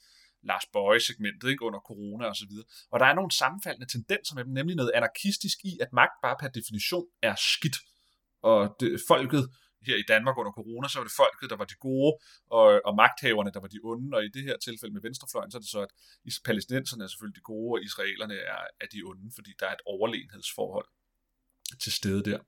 Lars 0.44 0.66
Bøje-segmentet 0.74 1.50
ikke, 1.50 1.66
under 1.66 1.80
corona 1.80 2.26
og 2.26 2.36
så 2.36 2.46
videre. 2.50 2.66
Og 2.92 3.00
der 3.00 3.06
er 3.06 3.14
nogle 3.14 3.32
sammenfaldende 3.32 3.92
tendenser 3.96 4.36
med 4.36 4.44
dem, 4.46 4.54
nemlig 4.54 4.76
noget 4.76 4.92
anarkistisk 4.96 5.58
i, 5.64 5.78
at 5.82 5.94
magt 5.94 6.16
bare 6.24 6.38
per 6.42 6.48
definition 6.48 7.06
er 7.22 7.36
skidt. 7.36 7.78
Og 8.42 8.76
det, 8.80 9.02
folket 9.08 9.44
her 9.88 9.96
i 10.04 10.06
Danmark 10.14 10.38
under 10.38 10.52
corona, 10.52 10.88
så 10.88 11.00
var 11.00 11.06
det 11.10 11.20
folket, 11.24 11.50
der 11.50 11.58
var 11.62 11.68
de 11.72 11.78
gode, 11.88 12.12
og, 12.58 12.66
og 12.88 12.94
magthaverne, 13.02 13.52
der 13.56 13.62
var 13.64 13.72
de 13.76 13.80
onde, 13.84 14.18
og 14.18 14.22
i 14.26 14.30
det 14.36 14.44
her 14.44 14.58
tilfælde 14.58 14.94
med 14.94 15.02
venstrefløjen, 15.08 15.52
så 15.52 15.58
er 15.58 15.64
det 15.66 15.70
så, 15.70 15.82
at 15.88 15.92
palæstinenserne 16.48 17.04
er 17.04 17.08
selvfølgelig 17.08 17.40
de 17.40 17.50
gode, 17.54 17.70
og 17.76 17.84
israelerne 17.90 18.38
er, 18.54 18.62
er 18.84 18.88
de 18.94 19.00
onde, 19.10 19.32
fordi 19.38 19.52
der 19.60 19.68
er 19.68 19.74
et 19.74 19.86
overlegenhedsforhold 19.86 20.88
til 21.84 21.92
stede 21.92 22.24
der. 22.30 22.40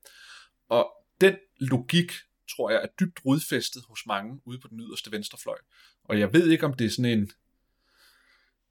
Og 0.68 0.84
den 1.20 1.36
logik, 1.60 2.10
tror 2.52 2.70
jeg, 2.70 2.80
er 2.82 2.90
dybt 3.00 3.18
rodfæstet 3.26 3.82
hos 3.88 4.02
mange 4.06 4.40
ude 4.46 4.58
på 4.60 4.68
den 4.68 4.80
yderste 4.80 5.12
venstrefløj. 5.12 5.58
Og 6.04 6.18
jeg 6.18 6.32
ved 6.32 6.48
ikke, 6.50 6.66
om 6.66 6.74
det 6.74 6.84
er 6.86 6.90
sådan 6.90 7.18
en, 7.18 7.30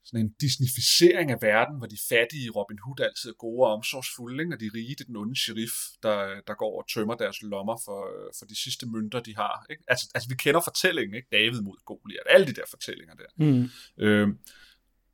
sådan 0.03 0.25
en 0.25 0.33
disnificering 0.41 1.31
af 1.31 1.41
verden, 1.41 1.77
hvor 1.77 1.87
de 1.87 1.97
fattige 2.09 2.45
i 2.45 2.49
Robin 2.49 2.79
Hood 2.83 2.99
altid 2.99 3.29
er 3.29 3.33
gode 3.33 3.67
og 3.67 3.73
omsorgsfulde, 3.73 4.43
ikke? 4.43 4.55
og 4.55 4.59
de 4.59 4.69
rige 4.73 4.95
det 4.95 5.01
er 5.01 5.05
den 5.05 5.15
onde 5.15 5.39
sheriff, 5.43 5.75
der, 6.03 6.41
der 6.47 6.53
går 6.53 6.81
og 6.81 6.89
tømmer 6.93 7.15
deres 7.15 7.41
lommer 7.41 7.77
for, 7.85 7.99
for 8.39 8.45
de 8.45 8.63
sidste 8.63 8.85
mønter, 8.85 9.19
de 9.19 9.35
har. 9.35 9.65
Ikke? 9.69 9.83
Altså, 9.87 10.05
altså, 10.15 10.29
vi 10.29 10.35
kender 10.35 10.61
fortællingen, 10.61 11.15
ikke? 11.15 11.27
David 11.31 11.61
mod 11.61 11.77
Goliath, 11.85 12.25
alle 12.29 12.47
de 12.47 12.53
der 12.53 12.67
fortællinger 12.69 13.15
der. 13.15 13.29
Mm. 13.35 13.69
Øhm, 14.03 14.37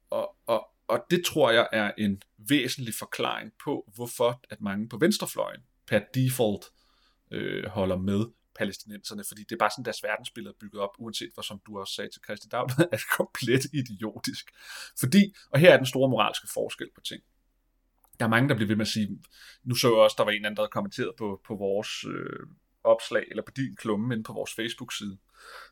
og, 0.10 0.36
og, 0.48 0.68
og 0.88 1.06
det 1.12 1.26
tror 1.26 1.52
jeg 1.52 1.68
er 1.72 1.92
en 1.98 2.22
væsentlig 2.38 2.94
forklaring 2.94 3.52
på, 3.64 3.92
hvorfor 3.96 4.42
at 4.50 4.62
mange 4.62 4.90
på 4.90 4.98
venstrefløjen 4.98 5.62
per 5.88 6.00
default 6.14 6.66
øh, 7.32 7.66
holder 7.66 7.98
med 7.98 8.26
palæstinenserne, 8.58 9.24
fordi 9.28 9.42
det 9.44 9.52
er 9.52 9.58
bare 9.60 9.70
sådan, 9.72 9.86
deres 9.86 10.04
verdensbillede 10.04 10.54
er 10.54 10.60
bygget 10.60 10.82
op, 10.82 10.90
uanset 11.00 11.32
hvad 11.34 11.44
som 11.44 11.62
du 11.66 11.80
også 11.80 11.94
sagde 11.94 12.10
til 12.10 12.22
Christi 12.26 12.48
Dagblad, 12.48 12.86
er 12.98 13.02
komplet 13.18 13.64
idiotisk. 13.74 14.46
Fordi, 15.00 15.36
og 15.50 15.60
her 15.60 15.74
er 15.74 15.78
den 15.78 15.86
store 15.86 16.10
moralske 16.10 16.48
forskel 16.54 16.90
på 16.96 17.02
ting. 17.02 17.22
Der 18.20 18.26
er 18.26 18.30
mange, 18.30 18.50
der 18.50 18.56
bliver 18.56 18.68
ved 18.68 18.76
med 18.76 18.86
at 18.86 18.92
sige, 18.92 19.20
nu 19.64 19.76
så 19.76 19.88
jeg 19.88 19.98
også, 19.98 20.16
der 20.18 20.24
var 20.24 20.32
en 20.32 20.46
anden, 20.46 20.56
der 20.56 20.62
havde 20.62 20.72
kommenteret 20.72 21.12
på, 21.18 21.42
på 21.48 21.56
vores 21.56 22.06
øh, 22.06 22.48
opslag, 22.84 23.24
eller 23.30 23.44
på 23.44 23.52
din 23.56 23.76
klumme 23.76 24.14
inde 24.14 24.24
på 24.24 24.34
vores 24.34 24.54
Facebook-side. 24.54 25.18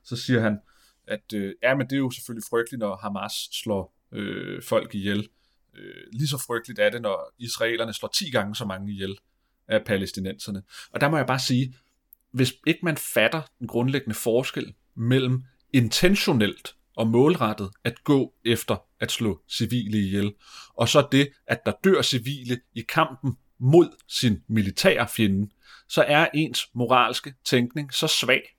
Så 0.03 0.15
siger 0.15 0.41
han, 0.41 0.59
at 1.07 1.33
øh, 1.33 1.55
ja, 1.63 1.75
men 1.75 1.87
det 1.87 1.93
er 1.93 1.99
jo 1.99 2.11
selvfølgelig 2.11 2.47
frygteligt, 2.49 2.79
når 2.79 2.95
Hamas 2.95 3.49
slår 3.51 3.95
øh, 4.11 4.63
folk 4.63 4.95
ihjel. 4.95 5.29
Øh, 5.73 6.03
lige 6.13 6.27
så 6.27 6.43
frygteligt 6.47 6.79
er 6.79 6.89
det, 6.89 7.01
når 7.01 7.33
israelerne 7.39 7.93
slår 7.93 8.09
10 8.09 8.31
gange 8.31 8.55
så 8.55 8.65
mange 8.65 8.91
ihjel 8.93 9.17
af 9.67 9.85
palæstinenserne. 9.85 10.63
Og 10.91 11.01
der 11.01 11.09
må 11.09 11.17
jeg 11.17 11.27
bare 11.27 11.39
sige, 11.39 11.75
hvis 12.35 12.53
ikke 12.67 12.79
man 12.83 12.97
fatter 12.97 13.41
den 13.59 13.67
grundlæggende 13.67 14.15
forskel 14.15 14.73
mellem 14.95 15.43
intentionelt 15.73 16.75
og 16.95 17.07
målrettet 17.07 17.71
at 17.83 18.03
gå 18.03 18.33
efter 18.45 18.77
at 18.99 19.11
slå 19.11 19.41
civile 19.49 19.97
ihjel, 19.97 20.33
og 20.73 20.89
så 20.89 21.07
det, 21.11 21.29
at 21.47 21.65
der 21.65 21.73
dør 21.83 22.01
civile 22.01 22.59
i 22.73 22.81
kampen 22.81 23.37
mod 23.59 23.89
sin 24.07 24.43
militære 24.47 25.07
fjende, 25.07 25.49
så 25.89 26.03
er 26.07 26.27
ens 26.33 26.67
moralske 26.73 27.33
tænkning 27.45 27.93
så 27.93 28.07
svag, 28.07 28.55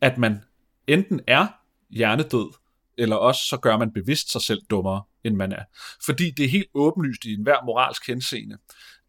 at 0.00 0.18
man 0.18 0.44
enten 0.86 1.20
er 1.26 1.46
hjernedød, 1.90 2.52
eller 2.98 3.16
også 3.16 3.40
så 3.48 3.56
gør 3.56 3.76
man 3.76 3.92
bevidst 3.92 4.32
sig 4.32 4.42
selv 4.42 4.60
dummere, 4.70 5.02
end 5.24 5.36
man 5.36 5.52
er. 5.52 5.64
Fordi 6.04 6.30
det 6.30 6.44
er 6.44 6.48
helt 6.48 6.68
åbenlyst 6.74 7.24
i 7.24 7.34
enhver 7.34 7.64
moralsk 7.64 8.06
henseende, 8.06 8.58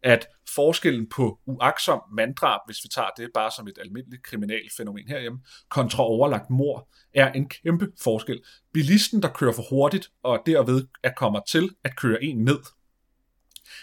at 0.02 0.26
forskellen 0.54 1.08
på 1.08 1.38
uaksom 1.46 2.00
manddrab, 2.12 2.60
hvis 2.66 2.84
vi 2.84 2.88
tager 2.88 3.08
det 3.16 3.30
bare 3.34 3.50
som 3.56 3.68
et 3.68 3.78
almindeligt 3.80 4.22
kriminalfænomen 4.22 5.08
herhjemme, 5.08 5.38
kontra 5.68 6.02
overlagt 6.02 6.50
mor, 6.50 6.88
er 7.14 7.32
en 7.32 7.48
kæmpe 7.48 7.88
forskel. 8.02 8.40
Bilisten, 8.72 9.22
der 9.22 9.28
kører 9.28 9.52
for 9.52 9.64
hurtigt, 9.70 10.10
og 10.22 10.42
derved 10.46 10.86
er 11.02 11.12
kommer 11.16 11.40
til 11.48 11.70
at 11.84 11.96
køre 11.96 12.24
en 12.24 12.44
ned, 12.44 12.60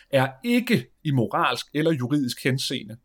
er 0.09 0.31
ikke 0.43 0.87
i 1.03 1.11
moralsk 1.11 1.65
eller 1.73 1.91
juridisk 1.91 2.43
henseende 2.43 2.97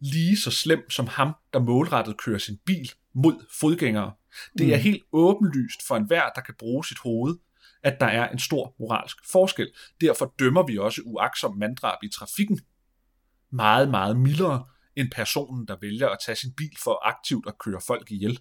lige 0.00 0.36
så 0.36 0.50
slem 0.50 0.90
som 0.90 1.06
ham, 1.06 1.34
der 1.52 1.58
målrettet 1.58 2.18
kører 2.18 2.38
sin 2.38 2.58
bil 2.66 2.90
mod 3.14 3.46
fodgængere. 3.60 4.12
Det 4.58 4.72
er 4.72 4.76
mm. 4.76 4.82
helt 4.82 5.02
åbenlyst 5.12 5.86
for 5.88 5.96
enhver, 5.96 6.28
der 6.34 6.40
kan 6.40 6.54
bruge 6.58 6.84
sit 6.84 6.98
hoved, 6.98 7.36
at 7.82 8.00
der 8.00 8.06
er 8.06 8.28
en 8.28 8.38
stor 8.38 8.74
moralsk 8.78 9.16
forskel. 9.32 9.72
Derfor 10.00 10.34
dømmer 10.38 10.66
vi 10.66 10.78
også 10.78 11.02
uaksom 11.04 11.56
manddrab 11.56 11.98
i 12.02 12.08
trafikken 12.08 12.60
meget, 13.50 13.90
meget 13.90 14.16
mildere 14.16 14.64
end 14.96 15.10
personen, 15.10 15.68
der 15.68 15.76
vælger 15.80 16.08
at 16.08 16.18
tage 16.26 16.36
sin 16.36 16.52
bil 16.56 16.76
for 16.84 17.08
aktivt 17.08 17.48
at 17.48 17.58
køre 17.58 17.80
folk 17.86 18.10
ihjel. 18.10 18.40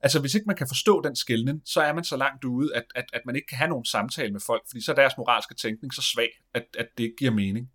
Altså, 0.00 0.20
hvis 0.20 0.34
ikke 0.34 0.46
man 0.46 0.56
kan 0.56 0.68
forstå 0.68 1.02
den 1.02 1.16
skældning, 1.16 1.62
så 1.64 1.80
er 1.80 1.92
man 1.92 2.04
så 2.04 2.16
langt 2.16 2.44
ude, 2.44 2.76
at, 2.76 2.84
at, 2.94 3.04
at 3.12 3.20
man 3.26 3.36
ikke 3.36 3.46
kan 3.46 3.58
have 3.58 3.68
nogen 3.68 3.84
samtale 3.84 4.32
med 4.32 4.40
folk, 4.46 4.62
fordi 4.70 4.84
så 4.84 4.92
er 4.92 4.96
deres 4.96 5.12
moralske 5.18 5.54
tænkning 5.54 5.94
så 5.94 6.02
svag, 6.02 6.30
at, 6.54 6.64
at 6.78 6.86
det 6.98 7.04
ikke 7.04 7.16
giver 7.16 7.30
mening. 7.30 7.70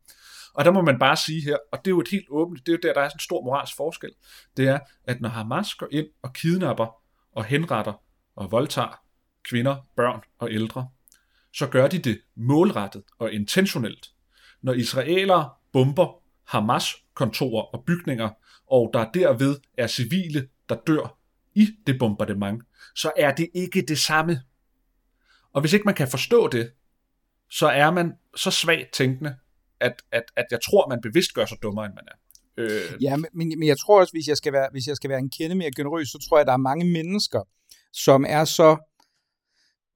Og 0.54 0.66
der 0.66 0.72
må 0.72 0.82
man 0.82 1.00
bare 1.00 1.18
sige 1.18 1.42
her, 1.44 1.58
og 1.72 1.80
det 1.80 1.88
er 1.88 1.92
jo 1.92 2.02
et 2.02 2.08
helt 2.08 2.26
åbent, 2.30 2.66
det 2.66 2.72
er 2.72 2.78
jo 2.78 2.80
der, 2.84 2.94
der 2.94 3.02
er 3.02 3.10
sådan 3.10 3.16
en 3.16 3.20
stor 3.20 3.44
moralsk 3.44 3.76
forskel, 3.76 4.12
det 4.58 4.68
er, 4.68 4.80
at 5.04 5.22
når 5.22 5.30
Hamas 5.30 5.74
går 5.74 5.88
ind 5.92 6.08
og 6.22 6.34
kidnapper 6.34 6.88
og 7.36 7.46
henretter 7.46 7.94
og 8.36 8.52
voldtager 8.52 9.02
kvinder, 9.44 9.88
børn 9.96 10.22
og 10.40 10.52
ældre, 10.52 10.90
så 11.54 11.68
gør 11.68 11.88
de 11.88 12.00
det 12.00 12.22
målrettet 12.36 13.04
og 13.20 13.32
intentionelt. 13.32 14.10
Når 14.62 14.74
israelere 14.74 15.50
bomber 15.74 16.22
Hamas 16.44 16.96
kontorer 17.14 17.64
og 17.64 17.84
bygninger, 17.86 18.30
og 18.68 18.90
der 18.94 19.12
derved 19.12 19.58
er 19.78 19.88
civile, 19.88 20.48
der 20.70 20.76
dør 20.88 21.18
i 21.56 21.70
det 21.88 22.00
bombardement, 22.00 22.64
så 22.96 23.12
er 23.18 23.36
det 23.36 23.50
ikke 23.54 23.82
det 23.82 23.98
samme. 23.98 24.42
Og 25.54 25.62
hvis 25.62 25.74
ikke 25.74 25.86
man 25.86 25.96
kan 25.96 26.08
forstå 26.08 26.48
det, 26.48 26.72
så 27.50 27.68
er 27.68 27.92
man 27.92 28.14
så 28.36 28.52
svagt 28.52 28.94
tænkende, 28.94 29.36
at, 29.80 30.02
at, 30.12 30.24
at 30.36 30.46
jeg 30.52 30.60
tror, 30.70 30.90
man 30.90 31.02
bevidst 31.02 31.34
gør 31.34 31.46
sig 31.46 31.58
dummere, 31.64 31.86
end 31.86 31.94
man 31.94 32.04
er. 32.08 32.16
Øh... 32.58 33.04
Ja, 33.04 33.16
men, 33.16 33.30
men 33.34 33.68
jeg 33.68 33.78
tror 33.78 34.00
også, 34.00 34.14
hvis 34.14 34.28
jeg 34.28 34.38
skal 34.38 34.54
være, 34.54 34.68
hvis 34.72 34.88
jeg 34.88 34.96
skal 34.96 35.10
være 35.10 35.20
en 35.20 35.30
kende 35.30 35.56
mere 35.56 35.72
generøs, 35.76 36.10
så 36.10 36.26
tror 36.30 36.38
jeg, 36.38 36.42
at 36.42 36.48
der 36.48 36.54
er 36.54 36.58
mange 36.58 36.86
mennesker, 36.86 37.42
som 37.94 38.26
er 38.28 38.46
så, 38.46 38.89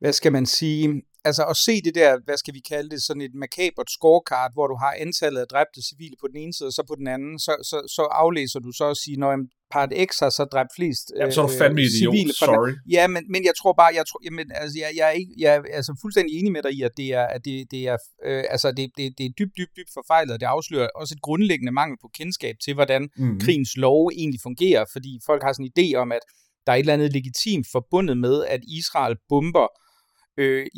hvad 0.03 0.13
skal 0.13 0.31
man 0.31 0.45
sige, 0.45 1.01
altså 1.25 1.43
at 1.43 1.57
se 1.57 1.81
det 1.81 1.95
der, 1.95 2.17
hvad 2.25 2.37
skal 2.37 2.53
vi 2.53 2.59
kalde 2.59 2.89
det, 2.89 3.03
sådan 3.03 3.21
et 3.21 3.35
makabert 3.43 3.89
scorecard, 3.97 4.51
hvor 4.53 4.67
du 4.67 4.75
har 4.83 4.93
antallet 5.05 5.41
af 5.41 5.47
dræbte 5.47 5.79
civile 5.89 6.15
på 6.21 6.27
den 6.27 6.37
ene 6.43 6.53
side, 6.53 6.67
og 6.67 6.73
så 6.73 6.83
på 6.87 6.95
den 6.95 7.07
anden, 7.07 7.39
så, 7.39 7.53
så, 7.69 7.77
så 7.95 8.01
aflæser 8.01 8.59
du 8.59 8.71
så 8.71 8.85
og 8.93 8.97
siger, 8.97 9.17
når 9.17 9.31
part 9.73 9.91
X 10.09 10.11
har 10.23 10.29
så 10.29 10.43
dræbt 10.53 10.71
flest 10.77 11.05
ja, 11.19 11.31
så 11.31 11.41
er 11.41 11.47
du 11.47 11.53
fandme 11.61 11.81
øh, 11.81 11.87
idiot, 11.87 12.13
civile. 12.13 12.33
sorry. 12.33 12.73
Ja, 12.95 13.07
men, 13.07 13.23
men 13.33 13.41
jeg 13.49 13.55
tror 13.59 13.73
bare, 13.81 13.91
jeg, 13.99 14.05
tror, 14.09 14.19
jamen, 14.25 14.47
altså, 14.61 14.75
jeg, 14.83 14.89
jeg, 14.99 15.05
er 15.11 15.15
ikke, 15.21 15.33
jeg 15.43 15.51
er 15.55 15.61
altså 15.79 15.91
fuldstændig 16.01 16.31
enig 16.39 16.51
med 16.55 16.63
dig 16.63 16.73
i, 16.77 16.81
at 16.89 16.93
det 16.97 17.09
er, 17.19 17.25
at 17.35 17.41
det, 17.45 17.57
det 17.71 17.81
er, 17.93 17.97
øh, 18.27 18.43
altså, 18.53 18.67
det, 18.77 18.85
det, 18.97 19.05
det 19.17 19.25
er 19.25 19.33
dybt, 19.39 19.55
dybt, 19.57 19.73
dybt 19.77 19.91
forfejlet, 19.97 20.33
og 20.33 20.39
det 20.39 20.45
afslører 20.45 20.87
også 21.01 21.13
et 21.17 21.21
grundlæggende 21.27 21.73
mangel 21.79 21.97
på 22.01 22.07
kendskab 22.17 22.55
til, 22.65 22.73
hvordan 22.73 23.01
mm. 23.17 23.39
krigens 23.43 23.73
lov 23.85 24.11
egentlig 24.19 24.41
fungerer, 24.47 24.85
fordi 24.93 25.11
folk 25.25 25.41
har 25.43 25.53
sådan 25.53 25.69
en 25.69 25.75
idé 25.77 25.87
om, 26.03 26.11
at 26.11 26.23
der 26.65 26.71
er 26.71 26.75
et 26.77 26.79
eller 26.79 26.93
andet 26.93 27.13
legitimt 27.13 27.67
forbundet 27.71 28.17
med, 28.17 28.45
at 28.45 28.61
Israel 28.79 29.15
bomber 29.29 29.63
øh, 29.63 29.82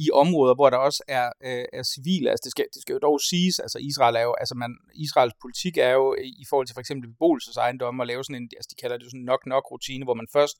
i 0.06 0.12
områder, 0.14 0.56
hvor 0.56 0.70
der 0.70 0.78
også 0.78 1.04
er, 1.08 1.28
øh, 1.44 1.66
er 1.74 1.84
civile. 1.84 2.30
Altså 2.30 2.44
det 2.44 2.52
skal, 2.52 2.66
det 2.74 2.82
skal 2.82 2.94
jo 2.94 3.00
dog 3.00 3.22
siges, 3.22 3.60
altså 3.60 3.80
Israel 3.80 4.16
er 4.16 4.22
jo, 4.22 4.34
altså 4.42 4.56
man, 4.56 4.72
Israels 4.96 5.36
politik 5.42 5.78
er 5.78 5.90
jo 5.90 6.16
i 6.44 6.46
forhold 6.50 6.68
til 6.68 6.74
for 6.74 6.80
eksempel 6.80 7.10
beboelsesejendomme 7.10 8.04
at 8.04 8.08
lave 8.08 8.24
sådan 8.24 8.42
en, 8.42 8.50
altså 8.58 8.70
de 8.72 8.82
kalder 8.82 8.98
det 8.98 9.08
sådan 9.08 9.20
en 9.20 9.28
knock-knock 9.30 9.66
rutine, 9.72 10.04
hvor 10.06 10.14
man 10.22 10.28
først 10.34 10.56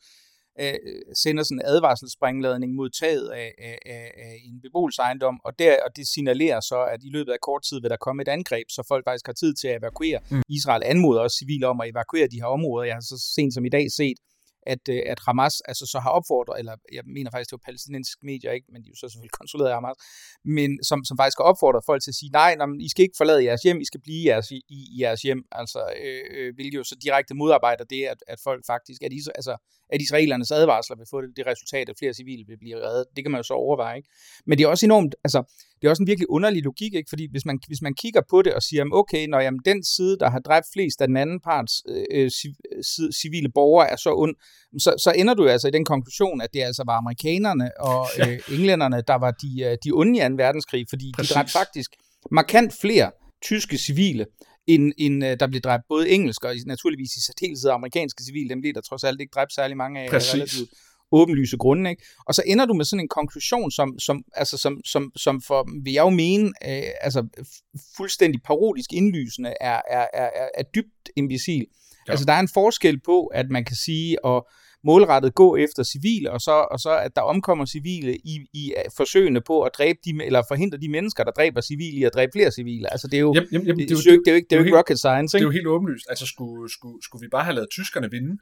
øh, 0.62 0.80
sender 1.24 1.44
sådan 1.44 1.60
en 1.60 1.66
advarselsspringladning 1.74 2.76
mod 2.80 2.90
taget 2.90 3.30
af, 3.30 3.50
af, 3.58 3.78
af, 3.86 4.12
af 4.26 4.36
en 4.48 4.62
beboelsesejendom, 4.62 5.40
og, 5.46 5.60
der, 5.60 5.76
og 5.86 5.90
det 5.96 6.08
signalerer 6.08 6.60
så, 6.60 6.80
at 6.94 7.00
i 7.04 7.10
løbet 7.10 7.32
af 7.32 7.40
kort 7.42 7.64
tid 7.70 7.82
vil 7.82 7.90
der 7.90 7.98
komme 8.06 8.22
et 8.22 8.28
angreb, 8.28 8.68
så 8.70 8.82
folk 8.88 9.04
faktisk 9.10 9.26
har 9.26 9.34
tid 9.34 9.54
til 9.54 9.68
at 9.68 9.78
evakuere. 9.82 10.20
Mm. 10.30 10.42
Israel 10.50 10.84
anmoder 10.86 11.22
også 11.22 11.38
civile 11.38 11.68
om 11.68 11.82
at 11.82 11.90
evakuere 11.90 12.28
de 12.28 12.42
her 12.42 12.52
områder. 12.58 12.86
Jeg 12.86 12.96
har 12.96 13.02
så 13.02 13.18
sent 13.36 13.54
som 13.54 13.66
i 13.66 13.70
dag 13.70 13.86
set 13.92 14.18
at, 14.66 14.84
øh, 14.90 15.02
at 15.06 15.20
Hamas 15.26 15.62
altså 15.62 15.86
så 15.86 16.00
har 16.00 16.10
opfordret, 16.10 16.60
eller 16.60 16.76
jeg 16.92 17.04
mener 17.16 17.32
faktisk, 17.32 17.50
det 17.50 17.58
var 17.60 17.66
palæstinensiske 17.66 18.26
medier, 18.26 18.52
ikke, 18.52 18.68
men 18.72 18.82
de 18.82 18.88
er 18.88 18.92
jo 18.94 19.00
så 19.00 19.08
selvfølgelig 19.10 19.38
kontrolleret 19.42 19.70
af 19.70 19.76
Hamas, 19.76 19.98
men 20.58 20.70
som, 20.84 21.00
som 21.06 21.18
faktisk 21.18 21.38
har 21.40 21.48
opfordret 21.52 21.84
folk 21.86 22.02
til 22.04 22.12
at 22.12 22.16
sige, 22.16 22.32
nej, 22.42 22.56
nej 22.56 22.68
I 22.80 22.90
skal 22.90 23.04
ikke 23.04 23.18
forlade 23.18 23.44
jeres 23.44 23.62
hjem, 23.62 23.82
I 23.82 23.86
skal 23.86 24.02
blive 24.06 24.22
i 24.24 24.28
jeres, 24.28 24.52
i, 24.52 24.60
i 24.70 24.80
jeres 25.02 25.22
hjem, 25.22 25.42
altså, 25.52 25.82
øh, 26.04 26.24
øh 26.38 26.56
hvilket 26.56 26.78
jo 26.78 26.84
så 26.84 26.96
direkte 27.04 27.34
modarbejder 27.34 27.84
det, 27.84 28.04
at, 28.14 28.20
at 28.28 28.40
folk 28.44 28.62
faktisk, 28.66 29.00
at, 29.04 29.14
is, 29.14 29.28
altså, 29.28 29.58
at 29.90 30.02
israelernes 30.02 30.52
advarsler 30.52 30.96
vil 30.98 31.08
få 31.10 31.22
det, 31.22 31.30
det 31.38 31.48
resultat, 31.48 31.90
at 31.90 31.96
flere 32.00 32.14
civile 32.14 32.44
vil 32.48 32.58
blive 32.58 32.78
reddet. 32.88 33.06
Det 33.16 33.24
kan 33.24 33.32
man 33.32 33.40
jo 33.40 33.44
så 33.44 33.54
overveje. 33.54 33.98
Ikke? 33.98 34.10
Men 34.46 34.58
det 34.58 34.64
er 34.64 34.68
også 34.68 34.86
enormt, 34.86 35.16
altså, 35.24 35.44
det 35.86 35.90
er 35.90 35.92
også 35.92 36.04
en 36.04 36.08
virkelig 36.08 36.30
underlig 36.30 36.64
logik, 36.64 36.94
ikke? 36.94 37.10
fordi 37.10 37.28
hvis 37.32 37.46
man, 37.46 37.60
hvis 37.68 37.82
man 37.82 37.94
kigger 37.94 38.22
på 38.30 38.42
det 38.42 38.54
og 38.54 38.64
siger, 38.64 38.86
okay, 38.92 39.28
når 39.28 39.40
jamen, 39.40 39.60
den 39.66 39.84
side, 39.84 40.18
der 40.20 40.30
har 40.30 40.40
dræbt 40.40 40.66
flest 40.74 41.02
af 41.02 41.08
den 41.08 41.18
anden 41.18 41.40
parts 41.40 41.74
øh, 41.90 42.06
øh 42.12 42.30
civile 43.22 43.50
borgere, 43.54 43.92
er 43.92 43.96
så 43.96 44.14
ond, 44.16 44.36
så, 44.80 44.96
så 44.98 45.12
ender 45.16 45.34
du 45.34 45.48
altså 45.48 45.68
i 45.68 45.72
den 45.72 45.86
konklusion, 45.86 46.42
at 46.42 46.50
det 46.54 46.62
altså 46.62 46.84
var 46.86 46.98
amerikanerne 46.98 47.70
og 47.80 48.08
øh, 48.22 48.40
englænderne, 48.52 49.02
der 49.08 49.16
var 49.16 49.32
de, 49.32 49.52
øh, 49.64 49.78
de 49.84 49.92
onde 49.94 50.18
i 50.18 50.30
2. 50.30 50.36
verdenskrig, 50.36 50.86
fordi 50.90 51.12
Præcis. 51.16 51.30
de 51.30 51.34
dræbte 51.34 51.52
faktisk 51.52 51.92
markant 52.32 52.74
flere 52.82 53.12
tyske 53.44 53.78
civile, 53.78 54.26
end, 54.68 54.94
end 54.98 55.22
der 55.22 55.48
blev 55.48 55.62
dræbt 55.62 55.84
både 55.90 56.10
engelske 56.10 56.48
og 56.48 56.56
naturligvis 56.66 57.16
i 57.18 57.22
særdeleshed 57.22 57.70
amerikanske 57.70 58.24
civile. 58.24 58.50
Dem 58.50 58.62
blev 58.62 58.74
der 58.74 58.82
trods 58.82 59.04
alt 59.04 59.22
ikke 59.22 59.32
dræbt 59.36 59.54
særlig 59.54 59.78
mange 59.78 60.02
af. 60.02 60.10
Præcis. 60.10 60.34
Relativt 60.34 60.70
åbenlyse 61.12 61.58
grunde. 61.58 61.90
Ikke? 61.90 62.04
Og 62.28 62.36
så 62.36 62.44
ender 62.46 62.66
du 62.66 62.74
med 62.74 62.86
sådan 62.86 63.00
en 63.00 63.08
konklusion, 63.08 63.72
som, 63.72 64.00
som, 64.00 64.24
altså, 64.34 64.58
som, 64.58 64.82
som, 64.86 65.12
som 65.16 65.42
for, 65.42 65.68
vil 65.84 65.94
jeg 65.94 66.02
jo 66.02 66.10
mene, 66.10 66.46
øh, 66.46 66.84
altså 67.02 67.28
fuldstændig 67.98 68.42
parodisk 68.46 68.94
indlysende, 68.94 69.54
er, 69.62 69.82
er, 69.90 70.08
er, 70.14 70.30
er 70.58 70.64
dybt 70.76 71.10
imbecil. 71.16 71.66
Ja. 72.08 72.12
Altså 72.12 72.26
der 72.26 72.34
er 72.34 72.40
en 72.40 72.50
forskel 72.54 73.00
på, 73.00 73.26
at 73.26 73.50
man 73.50 73.66
kan 73.66 73.76
sige, 73.76 74.26
og 74.26 74.48
målrettet 74.84 75.36
gå 75.36 75.56
efter 75.56 75.84
civile, 75.84 76.32
og 76.32 76.42
så, 76.42 76.52
og 76.72 76.80
så 76.80 76.98
at 76.98 77.16
der 77.16 77.22
omkommer 77.22 77.66
civile 77.66 78.16
i, 78.16 78.40
i 78.54 78.74
forsøgene 78.98 79.42
på 79.42 79.62
at 79.62 79.72
dræbe 79.78 80.00
de, 80.06 80.26
eller 80.26 80.42
forhindre 80.48 80.78
de 80.78 80.90
mennesker, 80.90 81.24
der 81.24 81.32
dræber 81.32 81.62
civile 81.62 81.98
i 82.00 82.04
at 82.04 82.14
dræbe 82.14 82.32
flere 82.36 82.52
civile. 82.52 82.92
Altså 82.92 83.08
det 83.08 83.18
er 83.18 83.22
jo, 83.22 83.34
jamen, 83.36 83.50
jamen, 83.52 83.80
det, 83.80 83.90
det, 83.90 84.08
er 84.08 84.14
jo, 84.14 84.20
det, 84.20 84.28
er 84.28 84.32
jo 84.32 84.36
ikke, 84.36 84.48
det 84.50 84.56
er 84.56 84.60
jo 84.60 84.66
ikke 84.66 84.78
rocket 84.78 85.00
science. 85.00 85.38
Ikke? 85.38 85.44
Det 85.44 85.48
er 85.48 85.54
jo 85.54 85.58
helt 85.60 85.68
åbenlyst. 85.68 86.06
Altså 86.10 86.26
skulle, 86.26 86.72
skulle, 86.72 86.98
skulle 87.04 87.26
vi 87.26 87.30
bare 87.32 87.44
have 87.44 87.56
lavet 87.56 87.70
tyskerne 87.72 88.12
vinde, 88.12 88.38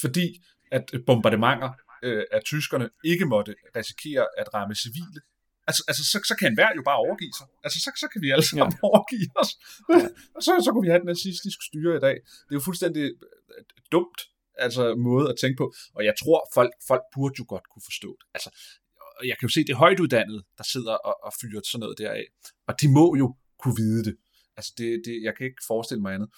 fordi 0.00 0.42
at 0.72 0.84
bombardementer 1.06 1.70
øh, 2.06 2.24
af 2.32 2.40
tyskerne 2.44 2.86
ikke 3.04 3.26
måtte 3.34 3.54
risikere 3.76 4.26
at 4.40 4.54
ramme 4.54 4.74
civile, 4.74 5.20
Altså, 5.66 5.82
altså 5.88 6.04
så, 6.12 6.18
så 6.30 6.34
kan 6.38 6.48
enhver 6.48 6.70
jo 6.78 6.82
bare 6.90 6.98
overgive 7.06 7.34
sig. 7.38 7.46
Altså, 7.64 7.78
så, 7.84 7.90
så 8.02 8.06
kan 8.12 8.20
vi 8.22 8.30
alle 8.30 8.46
sammen 8.48 8.72
ja. 8.72 8.78
overgive 8.88 9.30
os. 9.42 9.50
og 10.36 10.42
så, 10.46 10.50
så 10.64 10.68
kunne 10.72 10.84
vi 10.86 10.92
have 10.92 11.02
et 11.04 11.10
nazistisk 11.12 11.58
styre 11.68 11.96
i 11.96 12.02
dag. 12.06 12.16
Det 12.46 12.52
er 12.54 12.60
jo 12.60 12.66
fuldstændig 12.68 13.04
øh, 13.54 13.62
dumt 13.92 14.20
altså, 14.64 14.94
måde 15.08 15.26
at 15.32 15.36
tænke 15.42 15.56
på. 15.62 15.66
Og 15.96 16.02
jeg 16.08 16.14
tror, 16.22 16.38
folk, 16.56 16.72
folk 16.90 17.04
burde 17.14 17.34
jo 17.38 17.44
godt 17.48 17.66
kunne 17.72 17.86
forstå 17.90 18.10
det. 18.20 18.26
Altså, 18.36 18.50
jeg 19.30 19.36
kan 19.38 19.46
jo 19.48 19.52
se, 19.54 19.60
det 19.66 19.74
er 19.74 19.84
højtuddannede, 19.86 20.42
der 20.58 20.64
sidder 20.74 20.94
og, 21.08 21.14
og 21.26 21.32
fyrer 21.40 21.60
sådan 21.64 21.80
noget 21.84 21.98
deraf. 21.98 22.26
Og 22.68 22.74
de 22.80 22.86
må 22.98 23.06
jo 23.22 23.26
kunne 23.60 23.76
vide 23.76 24.04
det. 24.08 24.16
Altså, 24.56 24.72
det, 24.78 25.02
det, 25.06 25.14
jeg 25.26 25.32
kan 25.36 25.44
ikke 25.46 25.62
forestille 25.66 26.02
mig 26.02 26.14
andet. 26.14 26.28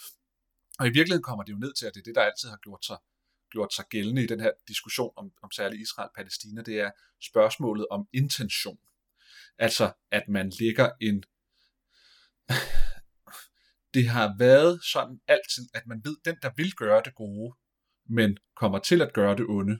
Og 0.78 0.84
i 0.86 0.92
virkeligheden 0.96 1.26
kommer 1.28 1.44
det 1.44 1.52
jo 1.52 1.58
ned 1.64 1.72
til, 1.74 1.86
at 1.86 1.94
det 1.94 2.00
er 2.00 2.08
det, 2.08 2.14
der 2.14 2.22
altid 2.30 2.48
har 2.48 2.60
gjort 2.66 2.84
sig, 2.84 2.98
gjort 3.50 3.74
sig 3.74 3.84
gældende 3.90 4.24
i 4.24 4.26
den 4.26 4.40
her 4.40 4.50
diskussion 4.68 5.12
om, 5.16 5.32
om 5.42 5.50
særligt 5.50 5.82
Israel-Palæstina, 5.82 6.62
det 6.62 6.80
er 6.80 6.90
spørgsmålet 7.22 7.86
om 7.90 8.08
intention. 8.12 8.78
Altså, 9.58 9.92
at 10.10 10.28
man 10.28 10.52
lægger 10.60 10.90
en... 11.00 11.24
Det 13.94 14.08
har 14.08 14.34
været 14.38 14.84
sådan 14.84 15.20
altid, 15.28 15.68
at 15.74 15.86
man 15.86 16.00
ved, 16.04 16.16
at 16.18 16.24
den, 16.24 16.36
der 16.42 16.50
vil 16.56 16.72
gøre 16.72 17.02
det 17.04 17.14
gode, 17.14 17.54
men 18.08 18.38
kommer 18.56 18.78
til 18.78 19.02
at 19.02 19.12
gøre 19.12 19.36
det 19.36 19.46
onde, 19.48 19.78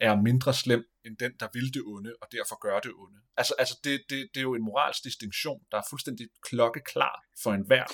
er 0.00 0.16
mindre 0.16 0.54
slem 0.54 0.84
end 1.04 1.16
den, 1.16 1.32
der 1.40 1.48
vil 1.52 1.74
det 1.74 1.82
onde, 1.86 2.14
og 2.22 2.28
derfor 2.32 2.58
gør 2.58 2.80
det 2.80 2.92
onde. 2.94 3.20
Altså, 3.36 3.54
altså 3.58 3.78
det, 3.84 4.02
det, 4.10 4.28
det 4.34 4.40
er 4.40 4.42
jo 4.42 4.54
en 4.54 4.64
moralsk 4.64 5.04
distinktion, 5.04 5.62
der 5.70 5.78
er 5.78 5.82
fuldstændig 5.90 6.28
klokkeklar 6.42 7.24
for 7.42 7.52
enhver. 7.52 7.84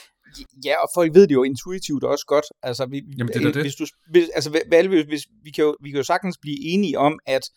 Ja, 0.65 0.83
og 0.83 0.89
folk 0.95 1.15
ved 1.15 1.27
det 1.29 1.35
jo 1.35 1.43
intuitivt 1.43 2.05
også 2.05 2.25
godt. 2.27 2.45
Altså, 2.63 2.87
vi, 2.87 3.03
Jamen, 3.19 3.33
det 3.33 3.47
er 3.47 3.53
det. 3.53 3.63
Hvis 3.63 3.75
du, 3.75 3.87
hvis, 4.11 4.29
altså, 4.29 4.51
hvis, 4.51 5.05
hvis, 5.05 5.27
vi, 5.45 5.51
kan 5.51 5.65
jo, 5.65 5.77
vi 5.83 5.91
kan 5.91 5.97
jo 5.97 6.03
sagtens 6.03 6.39
blive 6.39 6.59
enige 6.61 6.99
om, 6.99 7.19
at 7.27 7.51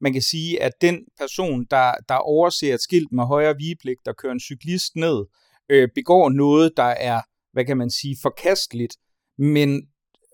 man 0.00 0.12
kan 0.12 0.22
sige, 0.22 0.62
at 0.62 0.72
den 0.80 1.04
person, 1.18 1.66
der, 1.70 1.94
der 2.08 2.14
overser 2.14 2.74
et 2.74 2.80
skilt 2.80 3.12
med 3.12 3.24
højre 3.24 3.56
vigepligt, 3.56 4.00
der 4.06 4.12
kører 4.12 4.32
en 4.32 4.40
cyklist 4.40 4.96
ned, 4.96 5.24
øh, 5.68 5.88
begår 5.94 6.28
noget, 6.28 6.72
der 6.76 6.92
er, 7.10 7.20
hvad 7.52 7.64
kan 7.64 7.76
man 7.76 7.90
sige, 7.90 8.16
forkasteligt, 8.22 8.96
men 9.38 9.82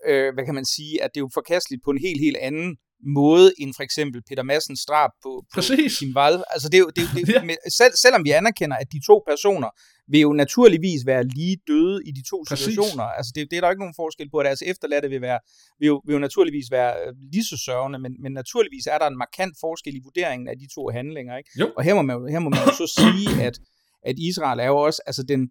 øh, 0.07 0.33
hvad 0.33 0.45
kan 0.45 0.55
man 0.55 0.65
sige, 0.65 1.03
at 1.03 1.09
det 1.13 1.19
er 1.19 1.23
jo 1.23 1.29
forkasteligt 1.33 1.83
på 1.83 1.91
en 1.91 1.97
helt, 1.97 2.19
helt 2.19 2.37
anden 2.37 2.77
måde 3.17 3.53
end 3.57 3.73
for 3.75 3.83
eksempel 3.83 4.21
Peter 4.29 4.43
Massens 4.43 4.85
drab 4.85 5.09
på, 5.23 5.45
på 5.53 5.61
Kim 5.99 6.15
Wall. 6.17 6.43
Altså 6.49 6.69
det 6.69 6.77
er 6.77 6.79
jo, 6.79 6.91
det, 6.95 7.03
det, 7.15 7.29
ja. 7.35 7.43
med, 7.43 7.55
selv, 7.71 7.93
selvom 7.95 8.23
vi 8.23 8.31
anerkender, 8.31 8.77
at 8.77 8.91
de 8.91 8.99
to 9.07 9.23
personer 9.27 9.69
vil 10.09 10.21
jo 10.21 10.33
naturligvis 10.33 11.05
være 11.05 11.23
lige 11.23 11.57
døde 11.67 12.01
i 12.05 12.11
de 12.11 12.23
to 12.29 12.43
Præcis. 12.47 12.65
situationer. 12.65 13.03
Altså 13.03 13.31
det, 13.35 13.51
det 13.51 13.57
er 13.57 13.61
der 13.61 13.69
ikke 13.69 13.83
nogen 13.85 13.99
forskel 14.03 14.29
på, 14.29 14.37
at 14.37 14.45
deres 14.45 14.61
efterladte 14.61 15.09
vil, 15.09 15.21
være, 15.21 15.39
vil, 15.79 15.87
jo, 15.87 16.01
vil 16.05 16.13
jo 16.13 16.19
naturligvis 16.19 16.71
være 16.71 16.93
øh, 17.01 17.13
lige 17.31 17.43
så 17.43 17.57
sørgende, 17.65 17.99
men, 17.99 18.15
men 18.23 18.31
naturligvis 18.31 18.87
er 18.87 18.97
der 18.97 19.07
en 19.07 19.17
markant 19.17 19.55
forskel 19.59 19.95
i 19.95 20.01
vurderingen 20.03 20.47
af 20.47 20.55
de 20.59 20.67
to 20.75 20.87
handlinger. 20.87 21.37
Ikke? 21.37 21.49
Jo. 21.59 21.71
Og 21.77 21.83
her 21.83 21.93
må 21.93 22.01
man, 22.01 22.17
her 22.29 22.39
må 22.39 22.49
man 22.49 22.59
jo 22.67 22.73
så 22.81 22.87
sige, 22.99 23.27
at, 23.47 23.59
at 24.03 24.15
Israel 24.29 24.59
er 24.59 24.67
jo 24.73 24.77
også, 24.77 25.01
altså 25.05 25.23
den, 25.23 25.41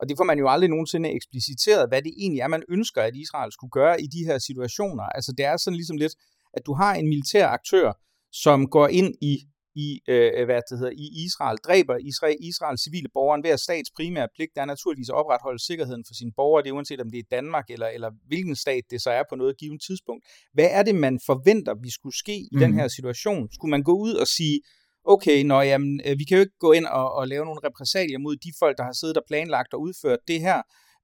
og 0.00 0.08
det 0.08 0.16
får 0.16 0.24
man 0.24 0.38
jo 0.38 0.48
aldrig 0.48 0.70
nogensinde 0.70 1.08
ekspliciteret, 1.10 1.88
hvad 1.88 2.02
det 2.02 2.12
egentlig 2.18 2.40
er, 2.40 2.48
man 2.48 2.62
ønsker, 2.68 3.02
at 3.02 3.16
Israel 3.16 3.52
skulle 3.52 3.70
gøre 3.70 4.02
i 4.02 4.06
de 4.06 4.24
her 4.24 4.38
situationer. 4.38 5.02
Altså 5.02 5.32
det 5.36 5.44
er 5.44 5.56
sådan 5.56 5.76
ligesom 5.76 5.96
lidt, 5.96 6.14
at 6.56 6.62
du 6.66 6.74
har 6.74 6.94
en 6.94 7.08
militær 7.08 7.46
aktør, 7.48 7.92
som 8.32 8.66
går 8.66 8.88
ind 8.88 9.14
i 9.22 9.38
i, 9.84 9.88
øh, 10.08 10.44
hvad 10.48 10.60
det 10.70 10.78
hedder, 10.80 10.94
i 11.04 11.06
Israel, 11.26 11.58
dræber 11.66 11.96
Israel, 12.10 12.36
Israels 12.50 12.82
civile 12.86 13.08
borgere. 13.16 13.40
Hver 13.40 13.56
stats 13.56 13.90
primære 13.96 14.28
pligt 14.36 14.54
er 14.56 14.64
naturligvis 14.64 15.08
at 15.08 15.18
opretholde 15.22 15.66
sikkerheden 15.68 16.04
for 16.08 16.14
sine 16.20 16.32
borgere, 16.36 16.62
det 16.62 16.68
er 16.70 16.76
uanset 16.78 17.00
om 17.00 17.10
det 17.10 17.18
er 17.18 17.28
Danmark 17.36 17.66
eller, 17.74 17.88
eller 17.96 18.10
hvilken 18.30 18.56
stat 18.56 18.84
det 18.90 19.02
så 19.02 19.10
er 19.10 19.22
på 19.30 19.36
noget 19.36 19.58
givet 19.58 19.80
tidspunkt. 19.86 20.22
Hvad 20.56 20.68
er 20.78 20.82
det, 20.82 20.94
man 20.94 21.14
forventer, 21.26 21.74
vi 21.86 21.90
skulle 21.90 22.16
ske 22.16 22.36
i 22.36 22.48
mm. 22.52 22.60
den 22.60 22.70
mhm. 22.70 22.78
her 22.78 22.88
situation? 22.88 23.48
Skulle 23.52 23.70
man 23.70 23.82
gå 23.82 23.94
ud 24.06 24.14
og 24.22 24.26
sige, 24.26 24.60
okay, 25.04 25.38
når, 25.50 25.62
jamen, 25.62 26.00
øh, 26.06 26.18
vi 26.18 26.24
kan 26.24 26.36
jo 26.38 26.42
ikke 26.46 26.58
gå 26.66 26.72
ind 26.72 26.86
og, 26.86 27.06
og 27.18 27.28
lave 27.28 27.44
nogle 27.44 27.60
repræsalier 27.68 28.18
mod 28.18 28.36
de 28.36 28.50
folk, 28.58 28.76
der 28.78 28.84
har 28.84 28.96
siddet 29.00 29.16
og 29.16 29.24
planlagt 29.28 29.74
og 29.74 29.80
udført 29.80 30.18
det 30.28 30.40
her, 30.40 30.58